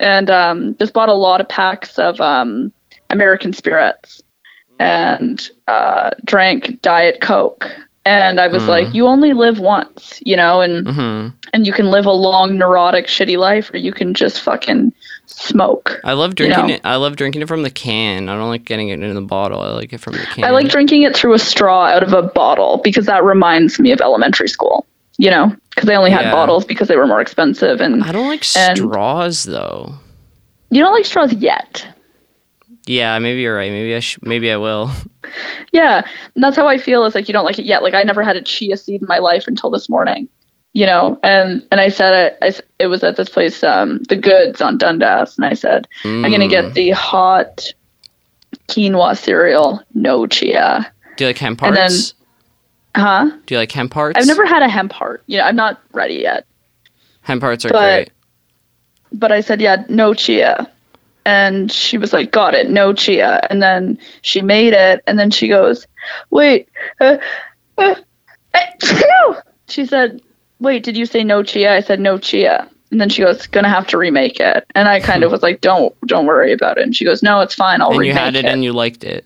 and 0.00 0.30
um, 0.30 0.76
just 0.78 0.94
bought 0.94 1.10
a 1.10 1.14
lot 1.14 1.42
of 1.42 1.48
packs 1.50 1.98
of 1.98 2.18
um, 2.20 2.72
American 3.10 3.52
spirits, 3.52 4.22
and 4.78 5.50
uh, 5.68 6.10
drank 6.24 6.80
Diet 6.80 7.20
Coke. 7.20 7.70
And 8.06 8.38
I 8.38 8.46
was 8.46 8.62
Mm. 8.62 8.68
like, 8.68 8.94
you 8.94 9.06
only 9.08 9.32
live 9.32 9.58
once, 9.58 10.20
you 10.24 10.36
know, 10.36 10.60
and 10.60 10.86
hmm 10.88 11.28
and 11.52 11.66
you 11.66 11.72
can 11.72 11.90
live 11.90 12.06
a 12.06 12.12
long, 12.12 12.56
neurotic, 12.56 13.06
shitty 13.08 13.36
life, 13.36 13.72
or 13.74 13.78
you 13.78 13.92
can 13.92 14.14
just 14.14 14.40
fucking 14.40 14.92
smoke. 15.26 16.00
I 16.04 16.12
love 16.12 16.34
drinking 16.36 16.68
know. 16.68 16.74
it. 16.74 16.80
I 16.84 16.96
love 16.96 17.16
drinking 17.16 17.42
it 17.42 17.48
from 17.48 17.62
the 17.62 17.70
can. 17.70 18.28
I 18.28 18.36
don't 18.36 18.48
like 18.48 18.64
getting 18.64 18.90
it 18.90 19.02
in 19.02 19.14
the 19.14 19.20
bottle. 19.20 19.60
I 19.60 19.70
like 19.70 19.92
it 19.92 20.00
from 20.00 20.18
the 20.18 20.26
can. 20.26 20.44
I 20.44 20.50
like 20.50 20.68
drinking 20.68 21.02
it 21.02 21.16
through 21.16 21.34
a 21.34 21.38
straw 21.38 21.86
out 21.86 22.02
of 22.04 22.12
a 22.12 22.22
bottle 22.22 22.78
because 22.84 23.06
that 23.06 23.24
reminds 23.24 23.80
me 23.80 23.90
of 23.90 24.00
elementary 24.00 24.48
school, 24.48 24.86
you 25.18 25.30
know, 25.30 25.54
because 25.70 25.86
they 25.88 25.96
only 25.96 26.10
had 26.12 26.26
Yeah. 26.26 26.32
bottles 26.32 26.64
because 26.64 26.86
they 26.88 26.96
were 26.96 27.06
more 27.08 27.20
expensive. 27.20 27.80
And 27.80 28.04
I 28.04 28.12
don't 28.12 28.28
like 28.28 28.44
straws 28.44 29.42
though. 29.44 29.94
you 30.70 30.80
don't 30.80 30.92
like 30.92 31.06
straws 31.06 31.32
yet. 31.32 31.86
Yeah, 32.86 33.18
maybe 33.18 33.40
you're 33.40 33.56
right. 33.56 33.70
Maybe 33.70 33.94
I 33.94 34.00
sh- 34.00 34.18
maybe 34.22 34.50
I 34.50 34.56
will. 34.56 34.90
Yeah, 35.72 36.06
and 36.34 36.42
that's 36.42 36.56
how 36.56 36.66
I 36.68 36.78
feel. 36.78 37.04
Is 37.04 37.14
like 37.14 37.28
you 37.28 37.32
don't 37.34 37.44
like 37.44 37.58
it 37.58 37.66
yet. 37.66 37.82
Like 37.82 37.92
I 37.94 38.02
never 38.04 38.22
had 38.22 38.36
a 38.36 38.40
chia 38.42 38.76
seed 38.76 39.02
in 39.02 39.08
my 39.08 39.18
life 39.18 39.46
until 39.48 39.70
this 39.70 39.88
morning, 39.88 40.28
you 40.72 40.86
know. 40.86 41.18
And 41.22 41.66
and 41.70 41.80
I 41.80 41.88
said 41.90 42.14
it. 42.14 42.38
I, 42.40 42.62
it 42.82 42.86
was 42.86 43.02
at 43.02 43.16
this 43.16 43.28
place, 43.28 43.62
um, 43.64 44.02
the 44.04 44.16
Goods 44.16 44.60
on 44.62 44.78
Dundas, 44.78 45.36
and 45.36 45.44
I 45.44 45.52
said 45.54 45.86
I'm 46.04 46.22
gonna 46.22 46.46
Mm. 46.46 46.50
get 46.50 46.74
the 46.74 46.90
hot 46.90 47.66
quinoa 48.68 49.16
cereal, 49.18 49.82
no 49.94 50.26
chia. 50.26 50.90
Do 51.16 51.24
you 51.24 51.28
like 51.30 51.38
hemp 51.38 51.62
and 51.62 51.76
then- 51.76 51.90
hearts? 51.90 52.14
Huh? 52.94 53.30
Do 53.44 53.54
you 53.54 53.58
like 53.58 53.72
hemp 53.72 53.92
hearts? 53.92 54.18
I've 54.18 54.26
never 54.26 54.46
had 54.46 54.62
a 54.62 54.68
hemp 54.68 54.92
heart. 54.92 55.22
You 55.26 55.38
know, 55.38 55.44
I'm 55.44 55.56
not 55.56 55.80
ready 55.92 56.14
yet. 56.14 56.46
Hemp 57.22 57.42
hearts 57.42 57.64
are 57.66 57.70
but- 57.70 57.80
great. 58.06 58.10
But 59.12 59.32
I 59.32 59.40
said, 59.40 59.60
yeah, 59.60 59.84
no 59.88 60.14
chia. 60.14 60.70
And 61.26 61.72
she 61.72 61.98
was 61.98 62.12
like, 62.12 62.30
got 62.30 62.54
it, 62.54 62.70
no 62.70 62.92
chia. 62.92 63.44
And 63.50 63.60
then 63.60 63.98
she 64.22 64.40
made 64.42 64.72
it, 64.72 65.02
and 65.08 65.18
then 65.18 65.32
she 65.32 65.48
goes, 65.48 65.84
wait, 66.30 66.68
uh, 67.00 67.16
uh, 67.76 67.96
uh, 68.54 68.60
no. 68.84 69.40
She 69.68 69.84
said, 69.86 70.22
wait, 70.60 70.84
did 70.84 70.96
you 70.96 71.04
say 71.04 71.24
no 71.24 71.42
chia? 71.42 71.74
I 71.74 71.80
said, 71.80 71.98
no 71.98 72.16
chia. 72.16 72.70
And 72.92 73.00
then 73.00 73.08
she 73.08 73.22
goes, 73.22 73.48
gonna 73.48 73.68
have 73.68 73.88
to 73.88 73.98
remake 73.98 74.38
it. 74.38 74.64
And 74.76 74.88
I 74.88 75.00
kind 75.00 75.24
of 75.24 75.32
was 75.32 75.42
like, 75.42 75.60
don't, 75.60 75.92
don't 76.06 76.26
worry 76.26 76.52
about 76.52 76.78
it. 76.78 76.84
And 76.84 76.94
she 76.94 77.04
goes, 77.04 77.24
no, 77.24 77.40
it's 77.40 77.54
fine, 77.54 77.80
I'll 77.82 77.90
And 77.90 77.98
remake 77.98 78.14
you 78.14 78.20
had 78.20 78.36
it, 78.36 78.44
it. 78.44 78.48
and 78.48 78.62
you 78.62 78.72
liked 78.72 79.02
it. 79.02 79.24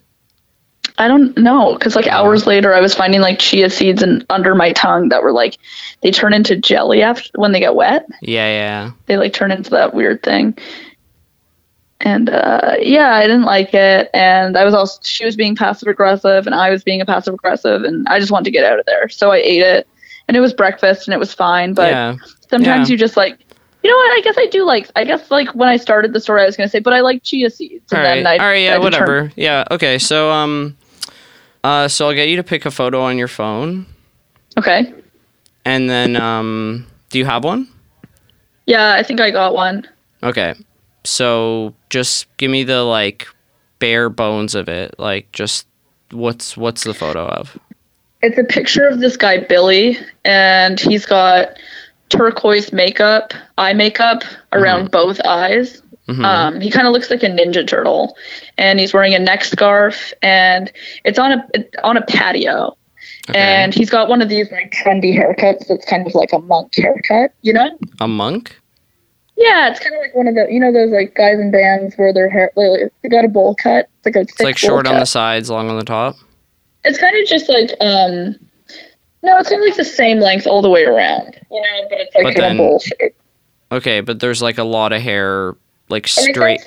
I 0.97 1.07
don't 1.07 1.37
know, 1.37 1.73
because 1.75 1.95
like 1.95 2.07
Oh. 2.07 2.11
hours 2.11 2.47
later, 2.47 2.73
I 2.73 2.81
was 2.81 2.95
finding 2.95 3.21
like 3.21 3.37
chia 3.37 3.69
seeds 3.69 4.01
and 4.01 4.25
under 4.31 4.55
my 4.55 4.71
tongue 4.71 5.09
that 5.09 5.21
were 5.21 5.31
like, 5.31 5.57
they 6.01 6.09
turn 6.09 6.33
into 6.33 6.55
jelly 6.57 7.03
after 7.03 7.29
when 7.35 7.51
they 7.51 7.59
get 7.59 7.75
wet 7.75 8.07
Yeah, 8.23 8.47
yeah. 8.47 8.91
they 9.05 9.17
like 9.17 9.33
turn 9.33 9.51
into 9.51 9.69
that 9.69 9.93
weird 9.93 10.23
thing. 10.23 10.57
And 12.03 12.29
uh, 12.29 12.75
yeah, 12.79 13.15
I 13.15 13.21
didn't 13.21 13.43
like 13.43 13.73
it. 13.73 14.09
And 14.13 14.57
I 14.57 14.63
was 14.65 14.73
also 14.73 14.99
she 15.03 15.23
was 15.23 15.35
being 15.35 15.55
passive 15.55 15.87
aggressive, 15.87 16.45
and 16.45 16.55
I 16.55 16.69
was 16.69 16.83
being 16.83 16.99
a 17.01 17.05
passive 17.05 17.33
aggressive, 17.33 17.83
and 17.83 18.07
I 18.07 18.19
just 18.19 18.31
wanted 18.31 18.45
to 18.45 18.51
get 18.51 18.65
out 18.65 18.79
of 18.79 18.85
there. 18.85 19.07
So 19.09 19.31
I 19.31 19.37
ate 19.37 19.61
it, 19.61 19.87
and 20.27 20.35
it 20.35 20.39
was 20.39 20.53
breakfast, 20.53 21.07
and 21.07 21.13
it 21.13 21.19
was 21.19 21.33
fine. 21.33 21.73
But 21.73 21.91
yeah. 21.91 22.15
sometimes 22.49 22.89
yeah. 22.89 22.93
you 22.93 22.97
just 22.97 23.17
like, 23.17 23.37
you 23.83 23.89
know 23.89 23.95
what? 23.95 24.17
I 24.17 24.21
guess 24.23 24.35
I 24.37 24.47
do 24.47 24.65
like. 24.65 24.89
I 24.95 25.03
guess 25.03 25.29
like 25.29 25.53
when 25.53 25.69
I 25.69 25.77
started 25.77 26.13
the 26.13 26.19
story, 26.19 26.41
I 26.41 26.45
was 26.45 26.57
gonna 26.57 26.69
say, 26.69 26.79
but 26.79 26.93
I 26.93 27.01
like 27.01 27.21
chia 27.23 27.49
seeds. 27.51 27.93
All 27.93 27.99
And 27.99 28.07
right. 28.07 28.15
then 28.15 28.27
I, 28.27 28.37
All 28.37 28.49
right. 28.49 28.63
Yeah. 28.63 28.77
Whatever. 28.79 29.31
Yeah. 29.35 29.63
Okay. 29.69 29.99
So 29.99 30.31
um, 30.31 30.75
uh, 31.63 31.87
so 31.87 32.07
I'll 32.07 32.15
get 32.15 32.29
you 32.29 32.35
to 32.37 32.43
pick 32.43 32.65
a 32.65 32.71
photo 32.71 33.01
on 33.01 33.17
your 33.19 33.27
phone, 33.27 33.85
Okay. 34.57 34.91
and 35.65 35.87
then 35.87 36.15
um, 36.15 36.87
do 37.11 37.19
you 37.19 37.25
have 37.25 37.43
one? 37.43 37.67
Yeah, 38.65 38.93
I 38.93 39.03
think 39.03 39.19
I 39.19 39.29
got 39.29 39.53
one. 39.53 39.87
Okay. 40.23 40.55
So 41.03 41.73
just 41.89 42.25
give 42.37 42.51
me 42.51 42.63
the 42.63 42.83
like 42.83 43.27
bare 43.79 44.09
bones 44.09 44.55
of 44.55 44.69
it. 44.69 44.95
Like 44.97 45.31
just 45.31 45.67
what's 46.11 46.55
what's 46.55 46.83
the 46.83 46.93
photo 46.93 47.25
of? 47.25 47.57
It's 48.21 48.37
a 48.37 48.43
picture 48.43 48.87
of 48.87 48.99
this 48.99 49.17
guy 49.17 49.39
Billy, 49.39 49.97
and 50.23 50.79
he's 50.79 51.05
got 51.05 51.57
turquoise 52.09 52.71
makeup, 52.71 53.33
eye 53.57 53.73
makeup 53.73 54.23
around 54.53 54.91
both 54.91 55.19
eyes. 55.25 55.81
Mhm. 56.07 56.25
Um, 56.25 56.61
he 56.61 56.69
kind 56.69 56.87
of 56.87 56.93
looks 56.93 57.09
like 57.09 57.23
a 57.23 57.27
ninja 57.27 57.65
turtle, 57.65 58.15
and 58.57 58.79
he's 58.79 58.93
wearing 58.93 59.13
a 59.13 59.19
neck 59.19 59.43
scarf, 59.43 60.13
and 60.21 60.71
it's 61.03 61.17
on 61.17 61.31
a 61.31 61.43
on 61.83 61.97
a 61.97 62.01
patio. 62.01 62.75
Okay. 63.29 63.39
And 63.39 63.73
he's 63.73 63.89
got 63.89 64.09
one 64.09 64.21
of 64.21 64.29
these 64.29 64.51
like 64.51 64.71
trendy 64.71 65.15
haircuts 65.15 65.67
that's 65.67 65.85
kind 65.85 66.05
of 66.05 66.13
like 66.15 66.33
a 66.33 66.39
monk 66.39 66.75
haircut, 66.75 67.33
you 67.41 67.53
know? 67.53 67.77
a 67.99 68.07
monk? 68.07 68.59
Yeah, 69.41 69.69
it's 69.69 69.79
kind 69.79 69.95
of 69.95 70.01
like 70.01 70.13
one 70.15 70.27
of 70.27 70.35
the 70.35 70.47
you 70.49 70.59
know 70.59 70.71
those 70.71 70.91
like 70.91 71.15
guys 71.15 71.39
in 71.39 71.51
bands 71.51 71.95
where 71.95 72.13
their 72.13 72.29
hair 72.29 72.51
like, 72.55 72.91
they 73.01 73.09
got 73.09 73.25
a 73.25 73.27
bowl 73.27 73.55
cut. 73.55 73.89
It's 73.97 74.05
like 74.05 74.15
a 74.15 74.19
It's 74.21 74.39
like 74.39 74.57
short 74.57 74.87
on 74.87 74.99
the 74.99 75.05
sides, 75.05 75.49
long 75.49 75.69
on 75.69 75.77
the 75.77 75.85
top. 75.85 76.15
It's 76.83 76.97
kind 76.99 77.15
of 77.17 77.27
just 77.27 77.49
like 77.49 77.71
um, 77.81 78.35
no, 79.23 79.37
it's 79.37 79.49
kind 79.49 79.61
of 79.61 79.67
like 79.67 79.77
the 79.77 79.83
same 79.85 80.19
length 80.19 80.47
all 80.47 80.61
the 80.61 80.69
way 80.69 80.83
around, 80.85 81.39
you 81.51 81.61
know, 81.61 81.87
but 81.89 81.99
it's 81.99 82.15
like 82.15 82.23
But 82.23 82.35
then- 82.37 82.51
of 82.53 82.57
bowl 82.57 82.79
shape. 82.79 83.15
Okay, 83.71 84.01
but 84.01 84.19
there's 84.19 84.41
like 84.41 84.57
a 84.57 84.63
lot 84.63 84.91
of 84.91 85.01
hair, 85.01 85.55
like 85.89 86.07
straight. 86.07 86.61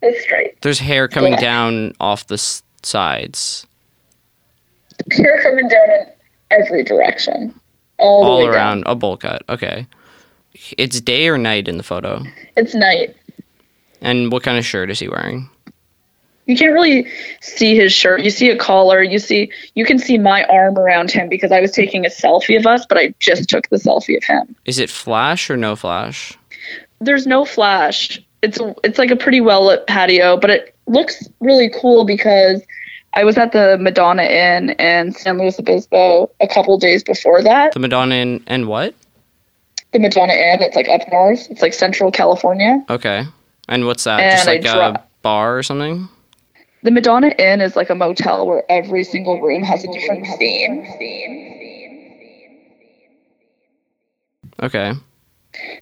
It's 0.00 0.22
straight. 0.22 0.60
There's 0.62 0.78
hair 0.78 1.08
coming 1.08 1.32
Yeah. 1.32 1.40
down 1.40 1.92
off 1.98 2.26
the 2.28 2.34
s- 2.34 2.62
sides, 2.84 3.66
Hair 5.10 5.42
coming 5.42 5.66
down 5.68 5.90
in 5.90 6.06
every 6.50 6.84
direction, 6.84 7.52
all 7.98 8.24
all 8.24 8.38
way 8.38 8.44
down. 8.44 8.54
around 8.54 8.82
a 8.86 8.94
bowl 8.94 9.16
cut. 9.16 9.42
Okay. 9.48 9.86
It's 10.76 11.00
day 11.00 11.28
or 11.28 11.38
night 11.38 11.68
in 11.68 11.76
the 11.76 11.82
photo. 11.82 12.22
It's 12.56 12.74
night. 12.74 13.16
And 14.00 14.30
what 14.30 14.42
kind 14.42 14.58
of 14.58 14.64
shirt 14.64 14.90
is 14.90 14.98
he 14.98 15.08
wearing? 15.08 15.48
You 16.46 16.56
can't 16.56 16.72
really 16.72 17.06
see 17.42 17.76
his 17.76 17.92
shirt. 17.92 18.22
You 18.22 18.30
see 18.30 18.48
a 18.48 18.56
collar. 18.56 19.02
You 19.02 19.18
see 19.18 19.52
you 19.74 19.84
can 19.84 19.98
see 19.98 20.16
my 20.16 20.44
arm 20.44 20.78
around 20.78 21.10
him 21.10 21.28
because 21.28 21.52
I 21.52 21.60
was 21.60 21.72
taking 21.72 22.06
a 22.06 22.08
selfie 22.08 22.58
of 22.58 22.66
us, 22.66 22.86
but 22.88 22.96
I 22.96 23.14
just 23.18 23.50
took 23.50 23.68
the 23.68 23.76
selfie 23.76 24.16
of 24.16 24.24
him. 24.24 24.56
Is 24.64 24.78
it 24.78 24.88
flash 24.88 25.50
or 25.50 25.58
no 25.58 25.76
flash? 25.76 26.38
There's 27.00 27.26
no 27.26 27.44
flash. 27.44 28.18
It's 28.42 28.58
it's 28.82 28.98
like 28.98 29.10
a 29.10 29.16
pretty 29.16 29.42
well 29.42 29.66
lit 29.66 29.86
patio, 29.86 30.38
but 30.38 30.48
it 30.48 30.74
looks 30.86 31.28
really 31.40 31.70
cool 31.80 32.06
because 32.06 32.62
I 33.12 33.24
was 33.24 33.36
at 33.36 33.52
the 33.52 33.76
Madonna 33.78 34.22
Inn 34.22 34.70
in 34.70 35.12
San 35.12 35.38
Luis 35.38 35.58
Obispo 35.58 36.30
a 36.40 36.48
couple 36.48 36.78
days 36.78 37.04
before 37.04 37.42
that. 37.42 37.72
The 37.72 37.80
Madonna 37.80 38.14
Inn 38.14 38.42
and 38.46 38.68
what? 38.68 38.94
The 39.92 39.98
Madonna 39.98 40.32
Inn, 40.34 40.60
it's 40.62 40.76
like 40.76 40.88
up 40.88 41.00
north. 41.10 41.50
It's 41.50 41.62
like 41.62 41.72
Central 41.72 42.10
California. 42.10 42.84
Okay. 42.90 43.24
And 43.68 43.86
what's 43.86 44.04
that? 44.04 44.20
And 44.20 44.36
Just 44.36 44.46
like 44.46 44.62
dro- 44.62 44.94
a 45.00 45.04
bar 45.22 45.56
or 45.58 45.62
something? 45.62 46.08
The 46.82 46.90
Madonna 46.90 47.28
Inn 47.38 47.60
is 47.60 47.74
like 47.74 47.90
a 47.90 47.94
motel 47.94 48.46
where 48.46 48.64
every 48.70 49.02
single 49.04 49.40
room 49.40 49.62
has 49.62 49.84
a 49.84 49.92
different 49.92 50.26
theme. 50.38 50.84
Okay. 54.62 54.92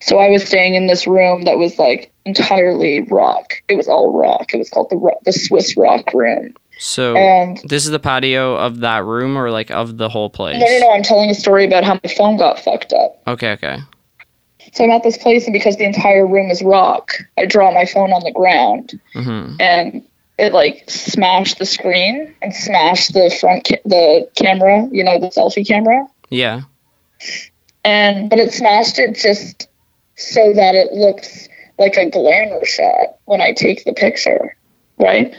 So 0.01 0.19
I 0.19 0.31
was 0.31 0.45
staying 0.45 0.75
in 0.75 0.87
this 0.87 1.07
room 1.07 1.43
that 1.43 1.59
was 1.59 1.79
like 1.79 2.13
entirely 2.25 3.03
rock. 3.03 3.63
It 3.69 3.77
was 3.77 3.89
all 3.89 4.13
rock. 4.17 4.55
It 4.55 4.59
was 4.59 4.71
called 4.71 4.89
the 4.91 4.97
ro- 4.97 5.19
the 5.25 5.33
Swiss 5.33 5.77
Rock 5.77 6.13
Room. 6.15 6.55
So 6.79 7.17
And 7.17 7.59
this 7.65 7.85
is 7.85 7.91
the 7.91 7.99
patio 7.99 8.55
of 8.57 8.81
that 8.81 9.05
room 9.05 9.37
or 9.37 9.51
like 9.51 9.71
of 9.71 9.97
the 9.97 10.09
whole 10.09 10.31
place? 10.31 10.59
no, 10.61 10.67
no, 10.67 10.79
no. 10.79 10.93
I'm 10.93 11.03
telling 11.03 11.31
a 11.31 11.35
story 11.35 11.65
about 11.67 11.85
how 11.85 11.95
my 12.03 12.11
phone 12.17 12.37
got 12.37 12.59
fucked 12.61 12.93
up. 12.93 13.21
Okay, 13.27 13.53
okay. 13.53 13.79
So 14.77 14.85
I'm 14.85 14.91
at 14.91 15.03
this 15.03 15.17
place, 15.17 15.45
and 15.47 15.55
because 15.55 15.79
the 15.79 15.85
entire 15.87 16.27
room 16.27 16.51
is 16.51 16.61
rock, 16.63 17.13
I 17.39 17.47
draw 17.47 17.73
my 17.73 17.87
phone 17.87 18.13
on 18.13 18.23
the 18.25 18.31
ground, 18.31 19.01
Mhm. 19.15 19.57
and 19.59 20.03
it 20.39 20.53
like 20.53 20.85
smashed 20.87 21.59
the 21.59 21.65
screen 21.65 22.35
and 22.43 22.55
smashed 22.55 23.15
the 23.15 23.35
front 23.41 23.67
ca- 23.67 23.81
the 23.87 24.29
camera. 24.37 24.87
You 24.93 25.03
know, 25.03 25.19
the 25.19 25.29
selfie 25.29 25.67
camera. 25.67 26.07
Yeah. 26.29 26.61
and 27.85 28.29
but 28.29 28.39
it 28.39 28.53
smashed 28.53 28.99
it 28.99 29.15
just 29.17 29.69
so 30.17 30.53
that 30.53 30.75
it 30.75 30.93
looks 30.93 31.49
like 31.79 31.97
a 31.97 32.11
glamour 32.11 32.63
shot 32.67 33.17
when 33.25 33.41
I 33.41 33.53
take 33.53 33.85
the 33.85 33.95
picture, 33.95 34.55
right? 34.99 35.35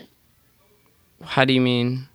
How 1.24 1.46
do 1.46 1.54
you 1.54 1.62
mean? 1.62 2.08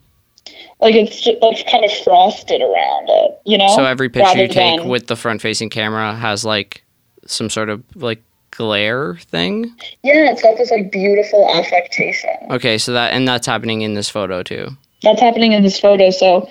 Like 0.80 0.94
it's 0.96 1.20
just, 1.20 1.40
like 1.42 1.64
kind 1.70 1.84
of 1.84 1.92
frosted 1.98 2.60
around 2.62 3.08
it, 3.08 3.38
you 3.44 3.58
know. 3.58 3.68
So 3.76 3.84
every 3.84 4.08
picture 4.08 4.26
Rather 4.26 4.42
you 4.42 4.48
take 4.48 4.80
than- 4.80 4.88
with 4.88 5.06
the 5.06 5.14
front 5.16 5.40
facing 5.42 5.70
camera 5.70 6.16
has 6.16 6.44
like 6.44 6.82
some 7.26 7.50
sort 7.50 7.68
of 7.68 7.82
like 7.96 8.22
glare 8.50 9.16
thing? 9.16 9.64
yeah, 10.02 10.30
it's 10.30 10.42
got 10.42 10.56
this 10.56 10.70
like 10.70 10.92
beautiful 10.92 11.48
affectation. 11.54 12.30
Okay, 12.50 12.78
so 12.78 12.92
that 12.92 13.12
and 13.12 13.26
that's 13.26 13.46
happening 13.46 13.82
in 13.82 13.94
this 13.94 14.08
photo 14.08 14.42
too. 14.42 14.68
That's 15.02 15.20
happening 15.20 15.52
in 15.52 15.62
this 15.62 15.80
photo. 15.80 16.10
So 16.10 16.48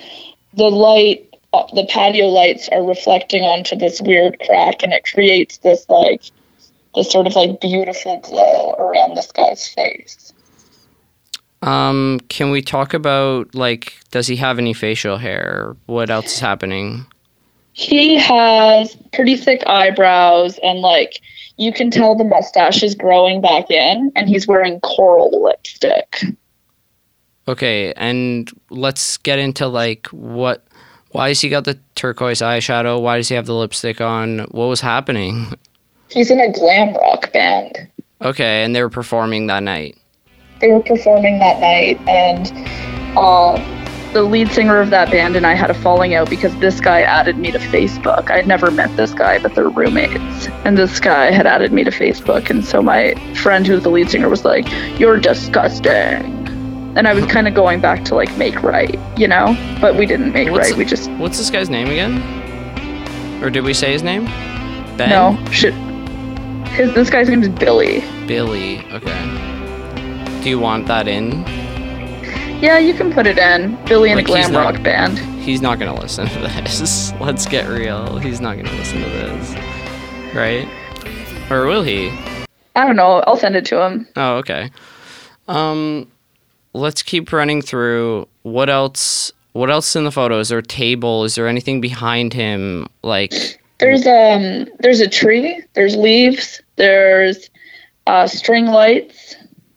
the 0.54 0.70
light, 0.70 1.34
uh, 1.54 1.64
the 1.74 1.86
patio 1.86 2.28
lights 2.28 2.68
are 2.70 2.84
reflecting 2.84 3.44
onto 3.44 3.76
this 3.76 4.02
weird 4.02 4.40
crack, 4.46 4.84
and 4.84 4.92
it 4.92 5.06
creates 5.06 5.58
this 5.60 5.86
like 5.88 6.24
this 6.96 7.10
sort 7.10 7.28
of 7.28 7.36
like 7.36 7.62
beautiful 7.62 8.20
glow 8.20 8.74
around 8.74 9.16
this 9.16 9.32
guy's 9.32 9.68
face. 9.68 10.34
Um, 11.62 12.20
can 12.28 12.50
we 12.50 12.62
talk 12.62 12.94
about 12.94 13.54
like 13.54 14.00
does 14.12 14.28
he 14.28 14.36
have 14.38 14.58
any 14.58 14.74
facial 14.74 15.18
hair? 15.18 15.76
What 15.86 16.10
else 16.10 16.34
is 16.34 16.40
happening? 16.40 17.06
He 17.74 18.16
has 18.18 18.96
pretty 19.14 19.38
thick 19.38 19.64
eyebrows 19.66 20.60
and 20.64 20.80
like 20.80 21.22
you 21.58 21.72
can 21.72 21.92
tell 21.92 22.16
the 22.16 22.24
mustache 22.24 22.84
is 22.84 22.96
growing 22.96 23.42
back 23.42 23.70
in 23.70 24.12
and 24.16 24.28
he's 24.28 24.48
wearing 24.48 24.80
coral 24.82 25.44
lipstick. 25.44 26.24
Okay, 27.48 27.94
and 27.94 28.50
let's 28.70 29.18
get 29.18 29.40
into 29.40 29.68
like 29.68 30.08
what 30.08 30.66
why 31.12 31.30
has 31.30 31.42
he 31.42 31.50
got 31.50 31.66
the 31.66 31.80
turquoise 31.96 32.42
eyeshadow? 32.42 33.02
Why 33.02 33.18
does 33.18 33.30
he 33.30 33.36
have 33.36 33.46
the 33.46 33.56
lipstick 33.56 34.00
on? 34.00 34.40
What 34.52 34.68
was 34.68 34.82
happening? 34.82 35.48
He's 36.10 36.32
in 36.32 36.40
a 36.40 36.52
glam 36.52 36.94
rock 36.96 37.32
band. 37.34 37.88
Okay, 38.22 38.64
and 38.64 38.76
they 38.76 38.82
were 38.82 38.90
performing 38.90 39.48
that 39.48 39.64
night. 39.64 39.98
They 40.60 40.72
were 40.72 40.82
performing 40.82 41.40
that 41.40 41.60
night 41.60 42.00
and 42.08 42.52
uh, 43.18 43.81
the 44.14 44.24
lead 44.24 44.50
singer 44.52 44.80
of 44.80 44.90
that 44.90 45.10
band 45.10 45.36
and 45.36 45.48
I 45.48 45.54
had 45.54 45.70
a 45.70 45.74
falling 45.74 46.14
out 46.14 46.30
because 46.30 46.56
this 46.58 46.80
guy 46.80 47.02
added 47.02 47.38
me 47.38 47.52
to 47.52 47.60
Facebook. 47.60 48.30
I'd 48.30 48.48
never 48.48 48.70
met 48.70 48.96
this 48.98 49.14
guy, 49.14 49.40
but 49.40 49.56
they're 49.56 49.70
roommates. 49.70 50.48
And 50.66 50.78
this 50.78 51.00
guy 51.00 51.32
had 51.32 51.48
added 51.48 51.72
me 51.72 51.84
to 51.84 51.92
Facebook 51.92 52.50
and 52.50 52.64
so 52.66 52.82
my 52.82 53.14
friend 53.36 53.66
who's 53.66 53.84
the 53.84 53.90
lead 53.90 54.10
singer 54.10 54.30
was 54.30 54.44
like, 54.44 54.68
You're 55.00 55.18
disgusting. 55.18 56.40
And 56.98 57.08
I 57.08 57.14
was 57.14 57.26
kind 57.26 57.48
of 57.48 57.54
going 57.54 57.80
back 57.80 58.04
to 58.06 58.16
like 58.16 58.36
make 58.38 58.62
right, 58.62 59.00
you 59.18 59.28
know? 59.28 59.56
But 59.80 59.96
we 59.96 60.06
didn't 60.06 60.34
make 60.34 60.50
What's 60.50 60.70
right. 60.70 60.78
We 60.78 60.86
just 60.86 61.10
What's 61.12 61.38
this 61.38 61.50
guy's 61.50 61.70
name 61.70 61.88
again? 61.88 62.22
Or 63.42 63.50
did 63.50 63.64
we 63.64 63.74
say 63.74 63.94
his 63.94 64.04
name? 64.04 64.26
Ben? 64.98 65.10
no 65.10 65.52
shit. 65.52 65.74
His 66.74 66.94
this 66.94 67.10
guy's 67.10 67.30
name 67.30 67.42
is 67.42 67.50
Billy. 67.50 68.02
Billy. 68.28 68.80
Okay. 68.92 70.40
Do 70.44 70.50
you 70.50 70.60
want 70.60 70.88
that 70.88 71.08
in? 71.08 71.44
Yeah, 72.62 72.78
you 72.78 72.94
can 72.94 73.12
put 73.12 73.26
it 73.26 73.38
in. 73.40 73.76
Billy 73.86 74.12
in 74.12 74.18
Like, 74.18 74.28
glam 74.28 74.52
not- 74.52 74.76
rock 74.76 74.84
band. 74.84 75.18
He's 75.42 75.62
not 75.62 75.80
gonna 75.80 76.00
listen 76.00 76.28
to 76.28 76.40
this. 76.40 77.12
Let's 77.20 77.46
get 77.48 77.68
real. 77.68 78.20
He's 78.20 78.40
not 78.40 78.56
gonna 78.58 78.72
listen 78.74 79.02
to 79.02 79.10
this. 79.10 79.56
Right? 80.36 80.68
Or 81.50 81.66
will 81.66 81.82
he? 81.84 82.10
I 82.76 82.86
don't 82.86 82.96
know. 82.96 83.24
I'll 83.26 83.38
send 83.38 83.56
it 83.56 83.66
to 83.66 83.82
him. 83.84 84.08
Oh, 84.16 84.36
okay. 84.38 84.70
Um 85.48 86.08
let's 86.74 87.04
keep 87.04 87.34
running 87.34 87.62
through 87.62 88.28
what 88.44 88.70
else 88.70 89.34
what 89.54 89.70
else 89.70 89.96
in 89.96 90.04
the 90.06 90.12
photo? 90.12 90.40
Is 90.40 90.50
there 90.50 90.60
a 90.60 90.64
table? 90.64 91.24
Is 91.26 91.36
there 91.36 91.48
anything 91.48 91.82
behind 91.82 92.32
him? 92.34 92.88
Like 93.04 93.34
There's 93.80 94.06
um 94.06 94.68
there's 94.80 95.00
a 95.02 95.08
tree, 95.10 95.62
there's 95.74 95.96
leaves, 95.96 96.62
there's 96.76 97.50
uh, 98.08 98.28
string 98.28 98.68
lights, 98.68 99.36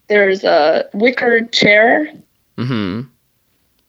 there's 0.08 0.44
a 0.44 0.88
wicker 0.94 1.40
chair, 1.46 2.10
hmm 2.56 3.02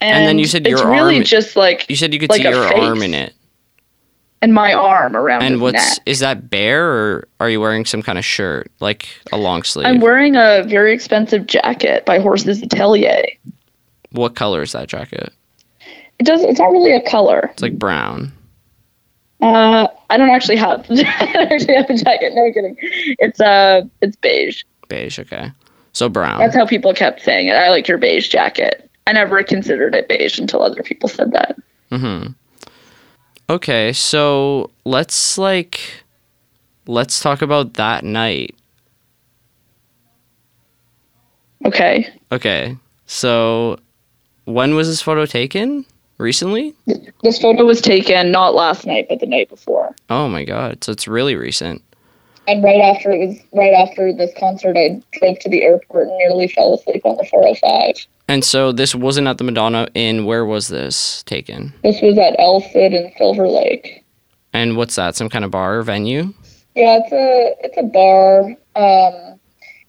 and, 0.01 0.17
And 0.17 0.28
then 0.28 0.39
you 0.39 0.45
said 0.45 0.67
it's 0.67 0.82
your 0.82 0.91
really 0.91 1.15
arm- 1.17 1.23
just 1.23 1.56
like 1.56 1.86
You 1.89 1.95
said 1.95 2.13
you 2.13 2.19
could 2.19 2.30
Like 2.30 2.41
see 2.41 2.47
your 2.49 2.67
face. 2.67 2.80
arm 2.84 3.01
in 3.01 3.13
it. 3.13 3.34
and 4.41 4.54
my 4.54 4.73
arm 4.73 5.15
around 5.15 5.43
And 5.43 5.62
what's 5.62 5.73
neck. 5.97 5.99
is 6.06 6.19
that 6.19 6.49
bare 6.49 6.86
or 6.86 7.28
are 7.39 7.49
you 7.49 7.60
wearing 7.62 7.86
some 7.86 8.01
kind 8.01 8.17
of 8.17 8.25
shirt? 8.25 8.69
Like 8.80 9.08
a 9.32 9.38
long 9.38 9.63
sleeve? 9.63 9.88
I'm 9.88 9.99
wearing 10.01 10.36
a 10.36 10.63
very 10.67 10.93
expensive 10.93 11.47
jacket 11.47 12.06
by 12.06 12.19
Horses 12.19 12.62
Atelier. 12.62 13.23
what 14.12 14.36
color 14.36 14.62
is 14.62 14.73
that 14.73 14.88
jacket? 14.89 15.32
It 16.19 16.25
does. 16.25 16.41
It's 16.43 16.60
not 16.60 16.71
really 16.71 16.93
a 16.93 17.01
color. 17.01 17.49
It's 17.54 17.62
like 17.62 17.78
brown. 17.80 18.32
Uh, 19.41 19.88
I 20.10 20.15
don't 20.17 20.30
actually 20.30 20.56
have. 20.56 20.86
I 20.89 20.95
don't 21.34 21.51
actually 21.51 21.75
have 21.75 21.89
a 21.89 21.93
jacket. 21.97 22.34
No 22.36 22.45
I'm 22.45 22.54
kidding. 22.54 22.78
It's 23.19 23.39
uh, 23.41 23.82
it's 24.01 24.15
beige. 24.17 24.63
Beige, 24.88 25.19
okay. 25.19 25.51
So 25.95 26.10
brown. 26.10 26.39
That's 26.39 26.53
how 26.53 26.65
people 26.65 26.93
kept 26.93 27.21
saying 27.21 27.47
it. 27.47 27.53
I 27.53 27.69
like 27.69 27.88
your 27.88 27.97
beige 27.97 28.27
jacket. 28.27 28.89
I 29.08 29.13
never 29.13 29.41
considered 29.43 29.95
it 29.95 30.10
beige 30.10 30.38
until 30.38 30.62
other 30.62 30.84
people 30.84 31.08
said 31.08 31.31
that. 31.31 31.55
Mm-hmm. 31.89 32.34
Okay, 33.49 33.93
so 33.93 34.71
let's 34.84 35.38
like 35.38 36.03
let's 36.86 37.21
talk 37.21 37.41
about 37.41 37.75
that 37.75 38.03
night. 38.03 38.53
Okay. 41.63 42.10
Okay. 42.29 42.75
So 43.05 43.79
when 44.43 44.75
was 44.75 44.89
this 44.89 45.01
photo 45.01 45.25
taken? 45.25 45.86
Recently? 46.17 46.73
This 47.23 47.39
photo 47.39 47.63
was 47.65 47.79
taken 47.79 48.31
not 48.31 48.53
last 48.53 48.86
night, 48.86 49.08
but 49.10 49.21
the 49.21 49.25
night 49.27 49.49
before. 49.49 49.95
Oh 50.10 50.27
my 50.27 50.43
god. 50.43 50.84
So 50.84 50.91
it's 50.91 51.08
really 51.08 51.38
recent. 51.38 51.81
And 52.47 52.63
right 52.63 52.81
after 52.81 53.12
it 53.12 53.27
was 53.27 53.38
right 53.53 53.73
after 53.73 54.13
this 54.13 54.31
concert, 54.38 54.77
I 54.77 55.01
drove 55.19 55.39
to 55.39 55.49
the 55.49 55.63
airport 55.63 56.08
and 56.08 56.17
nearly 56.17 56.47
fell 56.47 56.75
asleep 56.75 57.01
on 57.05 57.17
the 57.17 57.25
405. 57.25 58.05
And 58.27 58.43
so 58.43 58.71
this 58.71 58.95
wasn't 58.95 59.27
at 59.27 59.38
the 59.38 59.43
Madonna 59.43 59.88
Inn. 59.93 60.25
Where 60.25 60.45
was 60.45 60.67
this 60.67 61.23
taken? 61.23 61.73
This 61.84 62.01
was 62.01 62.17
at 62.17 62.36
El 62.39 62.62
Cid 62.62 62.93
in 62.93 63.12
Silver 63.17 63.47
Lake. 63.47 64.03
And 64.53 64.77
what's 64.77 64.95
that? 64.95 65.15
Some 65.15 65.29
kind 65.29 65.43
of 65.43 65.51
bar 65.51 65.79
or 65.79 65.84
venue? 65.84 66.34
Yeah, 66.75 66.99
it's 67.01 67.12
a 67.12 67.65
it's 67.65 67.77
a 67.77 67.84
bar 67.84 68.55
um, 68.75 69.39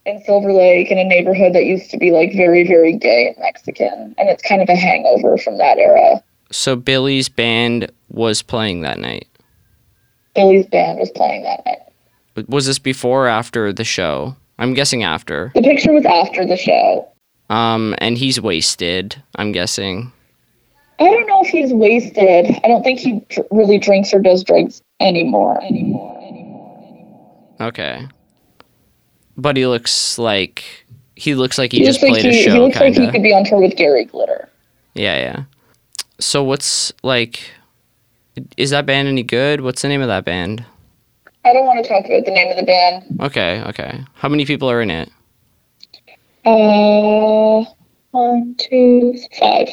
in 0.05 0.23
Silver 0.25 0.53
Lake 0.53 0.91
in 0.91 0.99
a 0.99 1.05
neighborhood 1.05 1.55
that 1.55 1.65
used 1.65 1.91
to 1.91 1.99
be 1.99 2.11
like 2.11 2.33
very 2.35 2.67
very 2.67 2.97
gay 2.97 3.29
and 3.29 3.37
Mexican, 3.39 4.15
and 4.19 4.29
it's 4.29 4.43
kind 4.43 4.63
of 4.63 4.69
a 4.69 4.77
hangover 4.77 5.37
from 5.39 5.59
that 5.59 5.79
era. 5.79 6.23
So 6.51 6.77
Billy's 6.77 7.29
band 7.29 7.91
was 8.09 8.43
playing 8.43 8.83
that 8.83 8.99
night. 8.99 9.27
Billy's 10.35 10.67
band 10.67 10.99
was 10.99 11.11
playing 11.11 11.43
that 11.43 11.65
night. 11.65 11.79
Was 12.49 12.67
this 12.67 12.79
before 12.79 13.27
or 13.27 13.29
after 13.29 13.73
the 13.73 13.85
show? 13.85 14.37
I'm 14.59 14.75
guessing 14.75 15.03
after. 15.03 15.53
The 15.55 15.63
picture 15.63 15.93
was 15.93 16.05
after 16.05 16.47
the 16.47 16.57
show. 16.57 17.09
Um, 17.51 17.95
and 17.99 18.19
he's 18.19 18.41
wasted. 18.41 19.23
I'm 19.37 19.53
guessing. 19.53 20.13
I 20.99 21.05
don't 21.05 21.27
know 21.27 21.43
if 21.43 21.49
he's 21.49 21.73
wasted. 21.73 22.47
I 22.65 22.69
don't 22.69 22.83
think 22.83 22.99
he 22.99 23.21
dr- 23.29 23.47
really 23.51 23.79
drinks 23.79 24.15
or 24.15 24.19
does 24.19 24.43
drugs 24.43 24.83
anymore. 25.01 25.63
Anymore. 25.63 26.19
Anymore. 26.23 26.79
Anymore. 26.89 27.47
Okay. 27.61 28.09
But 29.37 29.57
he 29.57 29.67
looks 29.67 30.19
like 30.19 30.65
he 31.15 31.35
looks 31.35 31.59
like 31.59 31.73
he, 31.73 31.79
He 31.79 31.85
just 31.85 32.03
looks 32.03 32.13
like 32.13 32.23
played 32.23 32.33
he, 32.35 32.41
a 32.41 32.43
he 32.43 32.51
show, 32.51 32.65
looks 32.65 32.81
like 32.81 32.95
he 32.95 33.11
could 33.11 33.23
be 33.23 33.35
on 33.35 33.45
tour 33.45 33.61
with 33.61 33.77
Gary 33.77 34.07
Glitter. 34.07 34.49
Yeah, 34.95 35.19
yeah. 35.19 35.45
So 36.19 36.43
what's 36.43 36.93
like? 37.03 37.51
Is 38.57 38.71
that 38.71 38.87
band 38.87 39.09
any 39.09 39.23
good? 39.23 39.61
What's 39.61 39.83
the 39.83 39.89
name 39.89 40.01
of 40.03 40.09
that 40.09 40.25
band? 40.25 40.65
I 41.47 41.53
don't 41.53 41.65
want 41.65 41.85
to 41.85 41.89
talk 41.89 42.05
about 42.05 42.25
the 42.25 42.33
name 42.33 42.51
of 42.51 42.57
the 42.57 42.65
band. 42.65 43.21
Okay, 43.21 43.63
okay. 43.69 44.05
How 44.15 44.29
many 44.29 44.45
people 44.45 44.69
are 44.69 44.81
in 44.83 44.91
it? 44.91 45.13
Uh, 46.45 47.65
one, 48.11 48.57
two, 48.59 49.15
five. 49.39 49.69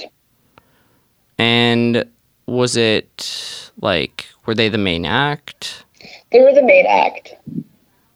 And 1.39 2.05
was 2.45 2.77
it 2.77 3.71
like 3.81 4.27
were 4.45 4.53
they 4.53 4.69
the 4.69 4.77
main 4.77 5.03
act? 5.03 5.85
They 6.31 6.41
were 6.41 6.53
the 6.53 6.61
main 6.61 6.85
act. 6.85 7.33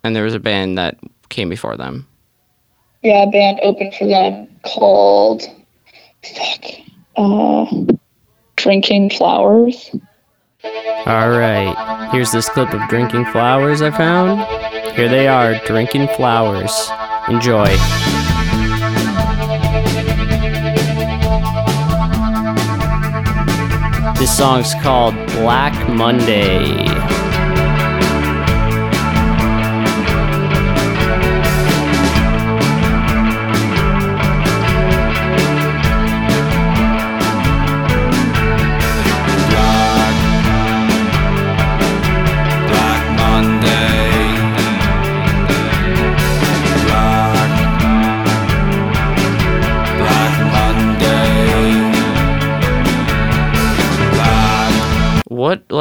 And 0.03 0.15
there 0.15 0.23
was 0.23 0.35
a 0.35 0.39
band 0.39 0.77
that 0.77 0.99
came 1.29 1.49
before 1.49 1.75
them. 1.75 2.07
Yeah, 3.01 3.23
a 3.23 3.31
band 3.31 3.59
opened 3.63 3.95
for 3.95 4.05
them 4.05 4.47
called 4.65 5.47
fuck. 6.23 6.63
Uh, 7.15 7.65
Drinking 8.55 9.09
Flowers. 9.09 9.95
Alright, 11.07 12.11
here's 12.11 12.31
this 12.31 12.49
clip 12.49 12.73
of 12.73 12.87
Drinking 12.89 13.25
Flowers 13.25 13.81
I 13.81 13.91
found. 13.91 14.41
Here 14.95 15.07
they 15.07 15.27
are, 15.27 15.55
Drinking 15.65 16.07
Flowers. 16.09 16.89
Enjoy. 17.29 17.67
This 24.17 24.35
song's 24.35 24.73
called 24.81 25.15
Black 25.27 25.87
Monday. 25.87 26.96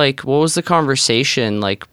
Like 0.07 0.21
what 0.21 0.39
was 0.39 0.55
the 0.55 0.63
conversation 0.63 1.61
like 1.61 1.85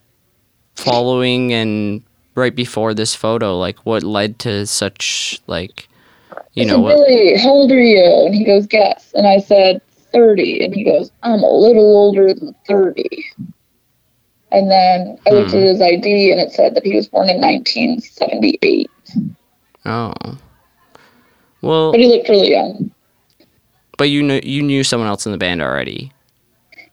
following 0.75 1.51
and 1.51 2.03
right 2.35 2.55
before 2.55 2.93
this 2.93 3.15
photo? 3.15 3.57
Like 3.57 3.79
what 3.85 4.03
led 4.03 4.37
to 4.39 4.67
such 4.67 5.39
like 5.47 5.87
you 6.53 6.65
know 6.65 6.79
what 6.79 6.95
Billy, 6.95 7.37
how 7.37 7.49
old 7.49 7.71
are 7.71 7.79
you? 7.81 8.03
And 8.25 8.35
he 8.35 8.43
goes, 8.45 8.67
guess. 8.67 9.11
And 9.15 9.25
I 9.27 9.39
said, 9.39 9.81
30. 10.11 10.63
And 10.65 10.75
he 10.75 10.83
goes, 10.83 11.11
I'm 11.23 11.41
a 11.41 11.49
little 11.51 11.97
older 11.97 12.33
than 12.33 12.53
30. 12.67 13.25
And 14.51 14.69
then 14.69 15.17
I 15.25 15.31
looked 15.31 15.49
Hmm. 15.51 15.57
at 15.57 15.63
his 15.63 15.81
ID 15.81 16.31
and 16.31 16.39
it 16.39 16.51
said 16.51 16.75
that 16.75 16.85
he 16.85 16.95
was 16.95 17.07
born 17.07 17.27
in 17.29 17.41
1978. 17.41 18.91
Oh. 19.85 20.13
Well, 21.61 21.91
But 21.91 21.99
he 21.99 22.05
looked 22.07 22.29
really 22.29 22.51
young. 22.51 22.91
but 23.97 24.09
you 24.09 24.21
knew 24.21 24.39
you 24.43 24.61
knew 24.61 24.83
someone 24.83 25.09
else 25.09 25.25
in 25.25 25.31
the 25.31 25.37
band 25.39 25.61
already. 25.63 26.11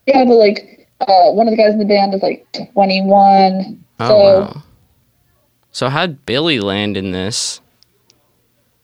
Yeah, 0.06 0.24
but 0.24 0.36
like, 0.36 0.79
uh, 1.00 1.30
one 1.32 1.46
of 1.48 1.52
the 1.52 1.56
guys 1.56 1.72
in 1.72 1.78
the 1.78 1.84
band 1.84 2.14
is 2.14 2.22
like 2.22 2.46
21. 2.72 3.84
Oh 4.00 4.08
so 4.08 4.16
wow. 4.16 4.62
So 5.72 5.88
how'd 5.88 6.26
Billy 6.26 6.60
land 6.60 6.96
in 6.96 7.12
this? 7.12 7.60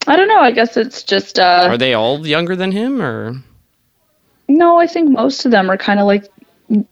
I 0.07 0.15
don't 0.15 0.29
know. 0.29 0.39
I 0.39 0.51
guess 0.51 0.77
it's 0.77 1.03
just, 1.03 1.37
uh, 1.37 1.67
Are 1.69 1.77
they 1.77 1.93
all 1.93 2.25
younger 2.25 2.55
than 2.55 2.71
him 2.71 3.01
or 3.01 3.35
no, 4.47 4.77
I 4.77 4.87
think 4.87 5.09
most 5.09 5.45
of 5.45 5.51
them 5.51 5.69
are 5.69 5.77
kind 5.77 5.99
of 5.99 6.05
like 6.05 6.25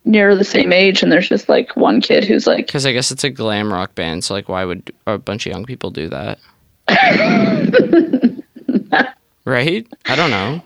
near 0.04 0.36
the 0.36 0.44
same 0.44 0.74
age. 0.74 1.02
And 1.02 1.12
there's 1.12 1.30
just 1.30 1.48
like 1.48 1.76
one 1.78 2.02
kid 2.02 2.26
who's 2.26 2.46
like, 2.46 2.68
cuz 2.68 2.86
I 2.86 2.92
guess 2.92 3.12
it's 3.12 3.24
a 3.24 3.30
glam 3.30 3.72
rock 3.72 3.96
band, 3.96 4.26
so 4.26 4.34
like 4.34 4.50
why 4.50 4.66
would 4.66 4.92
a 5.08 5.18
bunch 5.18 5.46
of 5.46 5.54
young 5.54 5.66
people 5.66 5.90
do 5.90 6.10
that? 6.10 6.40
right? 9.46 9.88
I 10.06 10.16
don't 10.16 10.32
know. 10.32 10.62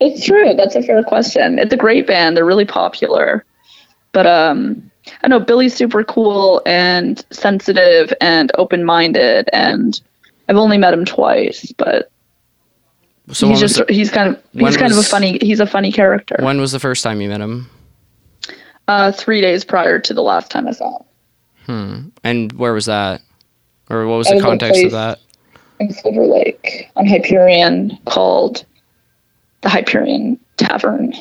It's 0.00 0.26
true. 0.26 0.54
That's 0.54 0.76
a 0.76 0.82
fair 0.82 1.02
question. 1.02 1.58
It's 1.58 1.72
a 1.72 1.78
great 1.78 2.06
band. 2.06 2.36
They're 2.36 2.44
really 2.44 2.66
popular. 2.66 3.44
But 4.14 4.26
um 4.26 4.90
I 5.22 5.28
know 5.28 5.38
Billy's 5.40 5.74
super 5.74 6.02
cool 6.02 6.62
and 6.64 7.22
sensitive 7.30 8.10
and 8.22 8.50
open-minded 8.56 9.50
and 9.52 10.00
I've 10.48 10.56
only 10.56 10.78
met 10.78 10.94
him 10.94 11.04
twice, 11.04 11.70
but 11.76 12.10
So 13.30 13.48
he's 13.48 13.60
was, 13.60 13.76
just 13.76 13.90
he's 13.90 14.10
kind 14.10 14.34
of 14.34 14.42
he's 14.52 14.78
kind 14.78 14.90
of 14.92 14.98
a 14.98 15.02
funny 15.02 15.38
he's 15.42 15.60
a 15.60 15.66
funny 15.66 15.92
character. 15.92 16.36
when 16.40 16.58
was 16.60 16.72
the 16.72 16.80
first 16.80 17.02
time 17.02 17.20
you 17.20 17.28
met 17.28 17.42
him? 17.42 17.68
Uh 18.88 19.12
3 19.12 19.40
days 19.42 19.64
prior 19.64 19.98
to 19.98 20.14
the 20.14 20.22
last 20.22 20.50
time 20.50 20.66
I 20.68 20.72
saw 20.72 20.98
him 20.98 21.04
Hmm. 21.66 22.08
And 22.22 22.52
where 22.52 22.72
was 22.74 22.86
that? 22.86 23.20
Or 23.90 24.06
what 24.06 24.16
was 24.16 24.26
That 24.26 24.32
the 24.32 24.36
was 24.36 24.44
context 24.44 24.84
of 24.84 24.92
that? 24.92 25.18
in 25.80 25.90
Silver 25.92 26.24
Lake 26.26 26.90
on 26.96 27.06
Hyperion 27.06 27.98
called 28.06 28.64
the 29.62 29.68
Hyperion 29.70 30.38
Tavern. 30.56 31.12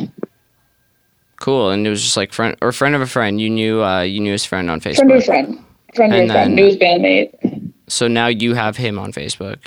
Cool. 1.44 1.72
And 1.72 1.86
it 1.86 1.90
was 1.90 2.02
just 2.02 2.16
like 2.16 2.32
friend 2.32 2.56
or 2.62 2.72
friend 2.72 2.96
of 2.96 3.02
a 3.02 3.06
friend. 3.06 3.42
You 3.42 3.50
knew 3.50 3.84
uh 3.84 4.00
you 4.02 4.22
knew 4.22 4.32
his 4.32 4.46
friend 4.46 4.72
on 4.72 4.80
Facebook. 4.80 4.96
Friend 5.04 5.12
of 5.12 5.18
a 5.20 5.26
friend. 5.26 5.60
Friend 5.94 6.14
of 6.14 6.20
And 6.22 6.30
a 6.30 6.34
friend. 6.34 6.50
then- 6.50 6.56
New 6.56 6.72
bandmate. 6.80 7.72
So 7.88 8.08
now 8.08 8.28
you 8.28 8.54
have 8.56 8.78
him 8.78 8.98
on 8.98 9.12
Facebook. 9.12 9.58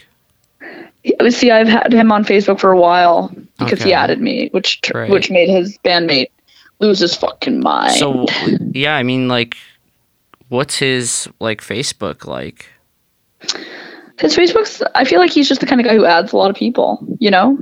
See, 1.28 1.50
I've 1.50 1.68
had 1.68 1.92
him 1.92 2.10
on 2.10 2.24
Facebook 2.24 2.58
for 2.58 2.72
a 2.72 2.78
while 2.80 3.30
because 3.58 3.80
Okay. 3.80 3.90
he 3.90 3.92
added 3.92 4.20
me, 4.22 4.48
which 4.52 4.80
Right. 4.94 5.10
which 5.10 5.30
made 5.30 5.48
his 5.50 5.76
bandmate 5.84 6.30
lose 6.80 6.98
his 6.98 7.14
fucking 7.14 7.60
mind. 7.60 7.92
So 7.92 8.24
yeah, 8.72 8.96
I 8.96 9.02
mean 9.02 9.28
like 9.28 9.54
what's 10.48 10.78
his 10.78 11.28
like 11.40 11.60
Facebook 11.60 12.26
like? 12.26 12.66
his 14.18 14.34
Facebook's, 14.34 14.82
I 14.94 15.04
feel 15.04 15.20
like 15.20 15.30
he's 15.30 15.46
just 15.48 15.60
the 15.60 15.66
kind 15.66 15.78
of 15.80 15.86
guy 15.86 15.94
who 15.94 16.06
adds 16.06 16.32
a 16.32 16.36
lot 16.38 16.48
of 16.48 16.56
people. 16.56 17.06
You 17.20 17.30
know, 17.30 17.58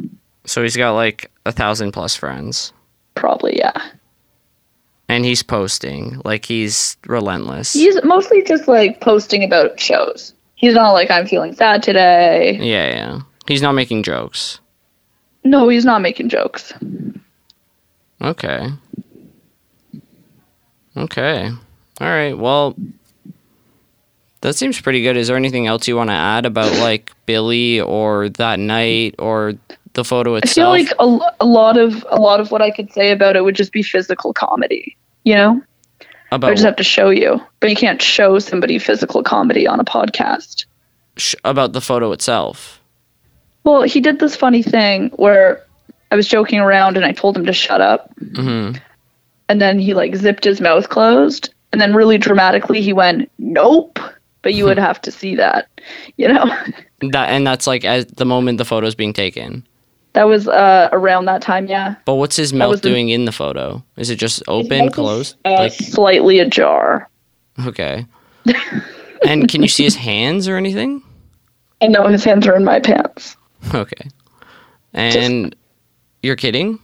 So 0.47 0.63
he's 0.63 0.77
got 0.77 0.93
like 0.93 1.31
a 1.47 1.51
thousand 1.53 1.91
plus 1.93 2.15
friends. 2.15 2.73
probably 3.17 3.57
yeah. 3.59 3.73
And 5.09 5.25
he's 5.25 5.43
posting. 5.43 6.21
Like 6.25 6.47
he's 6.47 6.97
relentless. 7.07 7.73
He's 7.75 8.03
mostly 8.05 8.43
just 8.43 8.67
like 8.69 9.01
posting 9.01 9.45
about 9.45 9.79
shows. 9.79 10.35
He's 10.55 10.75
not 10.75 10.93
like 10.93 11.11
I'm 11.11 11.27
feeling 11.27 11.55
sad 11.55 11.83
today. 11.83 12.55
yeah, 12.55 12.89
yeah. 12.89 13.21
He's 13.47 13.61
not 13.63 13.73
making 13.73 14.03
jokes. 14.03 14.61
No, 15.45 15.69
he's 15.69 15.85
not 15.85 16.01
making 16.01 16.31
jokes. 16.31 16.73
Okay. 18.23 18.69
Okay. 20.97 21.51
All 22.01 22.07
right. 22.09 22.37
Well, 22.39 22.75
that 24.41 24.55
seems 24.55 24.81
pretty 24.81 25.03
good. 25.03 25.17
Is 25.17 25.29
there 25.29 25.37
anything 25.37 25.67
else 25.67 25.87
you 25.87 25.97
want 25.97 26.11
to 26.11 26.15
add 26.15 26.47
about 26.47 26.73
like 26.79 27.13
Billy 27.27 27.81
or 27.81 28.31
that 28.31 28.59
night 28.59 29.17
or 29.19 29.55
the 29.95 30.05
photo 30.05 30.35
itself? 30.37 30.75
I 30.75 30.85
feel 30.85 30.87
like 30.87 30.93
a, 30.99 31.45
a 31.45 31.47
lot 31.47 31.77
of 31.77 32.05
a 32.11 32.17
lot 32.21 32.41
of 32.41 32.51
what 32.51 32.63
I 32.63 32.71
could 32.71 32.93
say 32.93 33.11
about 33.11 33.37
it 33.37 33.43
would 33.45 33.55
just 33.57 33.73
be 33.73 33.83
physical 33.83 34.33
comedy. 34.33 34.97
You 35.25 35.35
know, 35.37 35.63
About 36.31 36.51
I 36.51 36.55
just 36.55 36.65
have 36.65 36.77
to 36.77 36.85
show 36.85 37.09
you, 37.11 37.41
but 37.61 37.71
you 37.71 37.77
can't 37.77 38.01
show 38.03 38.39
somebody 38.39 38.79
physical 38.79 39.23
comedy 39.23 39.67
on 39.67 39.81
a 39.81 39.85
podcast. 39.85 40.67
sh- 41.17 41.35
about 41.45 41.73
the 41.73 41.81
photo 41.81 42.13
itself. 42.13 42.81
Well, 43.65 43.83
he 43.83 44.01
did 44.01 44.19
this 44.19 44.37
funny 44.37 44.63
thing 44.63 45.09
where 45.17 45.65
I 46.11 46.17
was 46.17 46.29
joking 46.29 46.59
around 46.59 46.97
and 46.99 47.07
I 47.07 47.13
told 47.13 47.37
him 47.37 47.47
to 47.47 47.53
shut 47.53 47.81
up, 47.81 48.13
hmm 48.37 48.73
and 49.49 49.61
then 49.61 49.79
he 49.79 49.93
like 49.95 50.15
zipped 50.17 50.45
his 50.45 50.61
mouth 50.61 50.89
closed, 50.89 51.53
and 51.73 51.81
then 51.81 51.95
really 51.95 52.19
dramatically 52.19 52.81
he 52.83 52.93
went, 52.93 53.31
"Nope." 53.39 53.99
But 54.43 54.53
you 54.55 54.65
would 54.67 54.79
have 54.89 55.01
to 55.03 55.11
see 55.11 55.37
that, 55.37 55.69
you 56.19 56.29
know. 56.29 56.45
That 57.13 57.29
and 57.31 57.47
that's 57.47 57.67
like 57.67 57.85
at 57.85 58.17
the 58.17 58.25
moment 58.27 58.59
the 58.59 58.65
photo's 58.65 58.95
being 58.95 59.13
taken. 59.15 59.67
That 60.15 60.29
was 60.29 60.47
uh, 60.49 60.89
around 60.93 61.25
that 61.27 61.43
time, 61.43 61.67
yeah. 61.67 61.97
But 62.05 62.15
what's 62.15 62.37
his 62.37 62.53
mouth 62.53 62.81
doing 62.81 63.09
in 63.09 63.25
the 63.25 63.33
photo? 63.33 63.83
Is 63.97 64.11
it 64.11 64.17
just 64.17 64.43
open, 64.49 64.91
closed? 64.91 65.37
uh, 65.45 65.53
like 65.55 65.73
slightly 65.73 66.39
ajar. 66.39 67.09
okay. 67.67 68.07
and 69.27 69.49
can 69.49 69.63
you 69.63 69.69
see 69.69 69.85
his 69.85 69.97
hands 69.97 70.47
or 70.49 70.57
anything? 70.57 71.03
I 71.83 71.89
know 71.89 72.07
his 72.07 72.25
hands 72.25 72.47
are 72.47 72.57
in 72.57 72.65
my 72.65 72.81
pants. 72.81 73.37
Okay. 73.75 74.09
And 74.93 75.57
you're 76.23 76.37
kidding? 76.37 76.79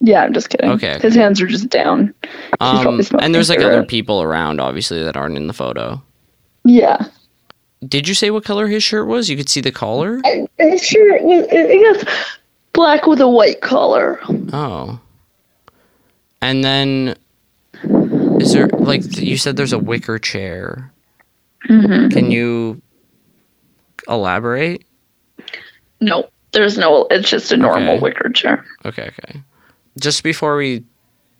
Yeah, 0.00 0.22
I'm 0.22 0.32
just 0.32 0.50
kidding. 0.50 0.70
Okay, 0.70 0.98
His 1.00 1.14
hands 1.14 1.40
are 1.40 1.46
just 1.46 1.68
down. 1.70 2.14
Um, 2.60 3.00
and 3.20 3.34
there's 3.34 3.48
like 3.48 3.60
other 3.60 3.84
people 3.84 4.22
around, 4.22 4.60
obviously, 4.60 5.02
that 5.02 5.16
aren't 5.16 5.36
in 5.36 5.46
the 5.48 5.52
photo. 5.52 6.02
Yeah. 6.64 7.06
Did 7.86 8.08
you 8.08 8.14
say 8.14 8.30
what 8.30 8.44
color 8.44 8.66
his 8.66 8.82
shirt 8.82 9.06
was? 9.06 9.28
You 9.28 9.36
could 9.36 9.48
see 9.48 9.60
the 9.60 9.72
collar. 9.72 10.20
His 10.58 10.84
shirt 10.84 11.22
was, 11.22 11.46
guess, 11.46 12.04
black 12.72 13.06
with 13.06 13.20
a 13.20 13.28
white 13.28 13.60
collar. 13.60 14.20
Oh. 14.52 15.00
And 16.40 16.62
then, 16.64 17.16
is 18.40 18.52
there 18.52 18.68
like 18.68 19.02
you 19.18 19.36
said? 19.36 19.56
There's 19.56 19.72
a 19.72 19.78
wicker 19.78 20.18
chair. 20.18 20.92
Mm-hmm. 21.68 22.08
Can 22.10 22.30
you 22.30 22.80
elaborate? 24.08 24.84
No, 26.00 26.28
there's 26.52 26.78
no, 26.78 27.06
it's 27.10 27.28
just 27.28 27.50
a 27.50 27.56
normal 27.56 27.94
Okay. 27.94 28.00
wicker 28.00 28.28
chair. 28.30 28.64
Okay, 28.84 29.10
okay. 29.18 29.42
Just 29.98 30.22
before 30.22 30.56
we 30.56 30.84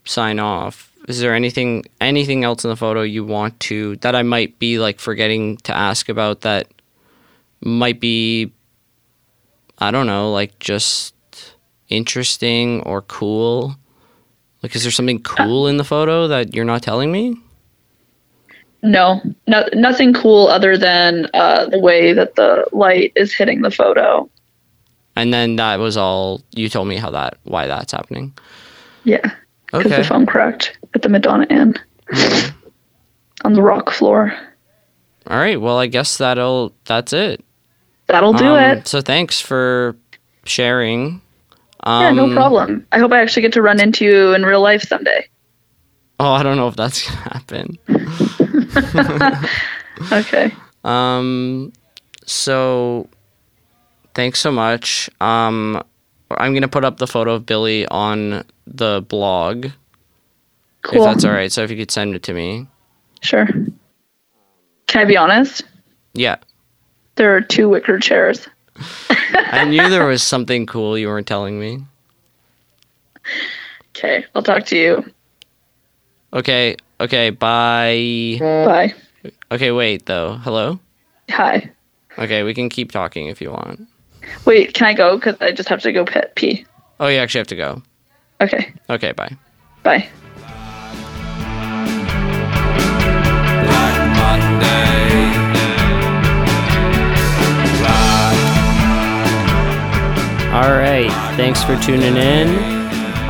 sign 0.04 0.40
off, 0.40 0.92
is 1.06 1.20
there 1.20 1.34
anything 1.34 1.84
anything 2.00 2.42
else 2.44 2.64
in 2.64 2.70
the 2.70 2.76
photo 2.76 3.02
you 3.02 3.24
want 3.24 3.58
to 3.60 3.96
that 3.96 4.16
I 4.16 4.22
might 4.22 4.58
be 4.58 4.78
like 4.80 4.98
forgetting 4.98 5.58
to 5.58 5.74
ask 5.74 6.08
about 6.08 6.40
that 6.40 6.66
might 7.60 8.00
be 8.00 8.52
I 9.78 9.92
don't 9.92 10.06
know, 10.08 10.32
like 10.32 10.58
just 10.58 11.14
interesting 11.88 12.82
or 12.82 13.02
cool? 13.02 13.76
Like 14.62 14.74
is 14.74 14.82
there 14.82 14.92
something 14.92 15.22
cool 15.22 15.66
in 15.68 15.76
the 15.76 15.84
photo 15.84 16.26
that 16.28 16.54
you're 16.54 16.64
not 16.64 16.82
telling 16.82 17.12
me? 17.12 17.36
No, 18.82 19.20
no, 19.48 19.66
nothing 19.72 20.12
cool 20.14 20.46
other 20.48 20.76
than 20.78 21.28
uh, 21.34 21.66
the 21.66 21.80
way 21.80 22.12
that 22.12 22.36
the 22.36 22.64
light 22.72 23.12
is 23.16 23.34
hitting 23.34 23.62
the 23.62 23.70
photo. 23.72 24.28
And 25.16 25.34
then 25.34 25.56
that 25.56 25.80
was 25.80 25.96
all 25.96 26.42
you 26.54 26.68
told 26.68 26.86
me 26.86 26.96
how 26.96 27.10
that 27.10 27.38
why 27.42 27.66
that's 27.66 27.90
happening. 27.90 28.32
Yeah, 29.04 29.32
because 29.66 29.86
Okay. 29.86 29.96
the 30.02 30.04
phone 30.08 30.26
cracked. 30.26 30.78
at 30.94 31.02
the 31.02 31.08
Madonna 31.08 31.44
Inn 31.50 31.74
on 33.44 33.52
the 33.54 33.62
rock 33.62 33.90
floor. 33.90 34.32
All 35.26 35.36
right. 35.38 35.60
Well, 35.60 35.78
I 35.78 35.86
guess 35.88 36.16
that'll 36.18 36.72
that's 36.84 37.12
it. 37.12 37.44
That'll 38.06 38.32
do 38.32 38.46
Um, 38.46 38.58
it. 38.78 38.86
So 38.88 39.00
thanks 39.00 39.40
for 39.40 39.96
sharing. 40.44 41.20
Yeah, 41.88 42.08
Um, 42.08 42.16
no 42.16 42.32
problem. 42.34 42.86
I 42.92 42.98
hope 42.98 43.12
I 43.12 43.20
actually 43.22 43.42
get 43.42 43.52
to 43.54 43.62
run 43.62 43.80
into 43.80 44.04
you 44.04 44.34
in 44.34 44.44
real 44.44 44.60
life 44.60 44.82
someday. 44.82 45.26
Oh, 46.20 46.32
I 46.32 46.42
don't 46.42 46.56
know 46.58 46.68
if 46.68 46.76
that's 46.76 47.06
gonna 47.08 47.20
happen. 47.20 47.78
Okay. 50.12 50.52
Um, 50.84 51.72
so 52.24 53.08
thanks 54.14 54.38
so 54.38 54.52
much. 54.52 55.10
Um, 55.20 55.82
I'm 56.30 56.54
gonna 56.54 56.68
put 56.68 56.84
up 56.84 56.98
the 56.98 57.06
photo 57.08 57.34
of 57.34 57.46
Billy 57.46 57.84
on 57.88 58.44
the 58.66 59.04
blog 59.08 59.66
Cool. 60.82 61.02
if 61.02 61.04
that's 61.04 61.24
all 61.24 61.32
right. 61.32 61.50
So 61.50 61.64
if 61.64 61.70
you 61.72 61.76
could 61.76 61.90
send 61.90 62.14
it 62.14 62.22
to 62.24 62.32
me. 62.32 62.68
Sure. 63.22 63.46
Can 64.86 65.02
I 65.02 65.04
be 65.04 65.16
honest? 65.16 65.62
Yeah, 66.14 66.36
There 67.16 67.34
are 67.34 67.40
two 67.40 67.68
wicker 67.68 67.98
chairs. 67.98 68.46
I 69.10 69.64
knew 69.64 69.88
there 69.88 70.06
was 70.06 70.22
something 70.22 70.66
cool 70.66 70.98
you 70.98 71.08
weren't 71.08 71.26
telling 71.26 71.58
me. 71.58 71.84
Okay, 73.96 74.24
I'll 74.34 74.42
talk 74.42 74.64
to 74.66 74.76
you. 74.76 75.04
Okay, 76.32 76.76
okay, 77.00 77.30
bye. 77.30 78.36
Bye. 78.40 78.94
Okay, 79.50 79.70
wait 79.70 80.06
though. 80.06 80.34
Hello. 80.36 80.78
Hi. 81.30 81.70
Okay, 82.18 82.42
we 82.42 82.54
can 82.54 82.68
keep 82.68 82.92
talking 82.92 83.26
if 83.28 83.40
you 83.40 83.50
want. 83.50 83.86
Wait, 84.44 84.74
can 84.74 84.86
I 84.86 84.94
go? 84.94 85.16
Because 85.16 85.36
I 85.40 85.52
just 85.52 85.68
have 85.68 85.80
to 85.82 85.92
go 85.92 86.04
pee. 86.34 86.66
Oh, 87.00 87.06
you 87.06 87.18
actually 87.18 87.40
have 87.40 87.46
to 87.48 87.56
go. 87.56 87.82
Okay. 88.40 88.72
Okay, 88.90 89.12
bye. 89.12 89.36
Bye. 89.82 90.08
All 100.48 100.72
right, 100.72 101.10
thanks 101.36 101.62
for 101.62 101.76
tuning 101.76 102.16
in. 102.16 102.48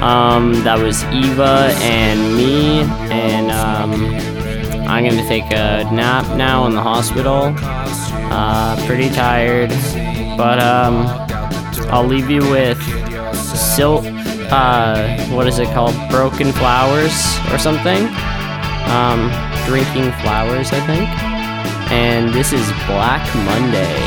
Um, 0.00 0.52
that 0.62 0.78
was 0.78 1.02
Eva 1.06 1.74
and 1.82 2.36
me, 2.36 2.82
and 3.10 3.50
um, 3.50 3.92
I'm 4.88 5.04
gonna 5.04 5.26
take 5.26 5.46
a 5.46 5.82
nap 5.92 6.36
now 6.36 6.66
in 6.66 6.74
the 6.76 6.80
hospital. 6.80 7.52
Uh, 8.30 8.76
pretty 8.86 9.10
tired, 9.10 9.70
but 10.36 10.60
um, 10.60 11.06
I'll 11.90 12.06
leave 12.06 12.30
you 12.30 12.48
with 12.50 12.80
Sil. 13.34 14.06
Uh, 14.52 15.18
what 15.30 15.48
is 15.48 15.58
it 15.58 15.66
called? 15.74 15.96
Broken 16.10 16.52
flowers 16.52 17.12
or 17.50 17.58
something? 17.58 18.06
Um, 18.86 19.28
drinking 19.66 20.12
flowers, 20.22 20.72
I 20.72 20.80
think. 20.86 21.08
And 21.90 22.32
this 22.32 22.52
is 22.52 22.64
Black 22.86 23.26
Monday. 23.44 23.98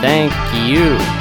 Thank 0.00 0.32
you. 0.68 1.19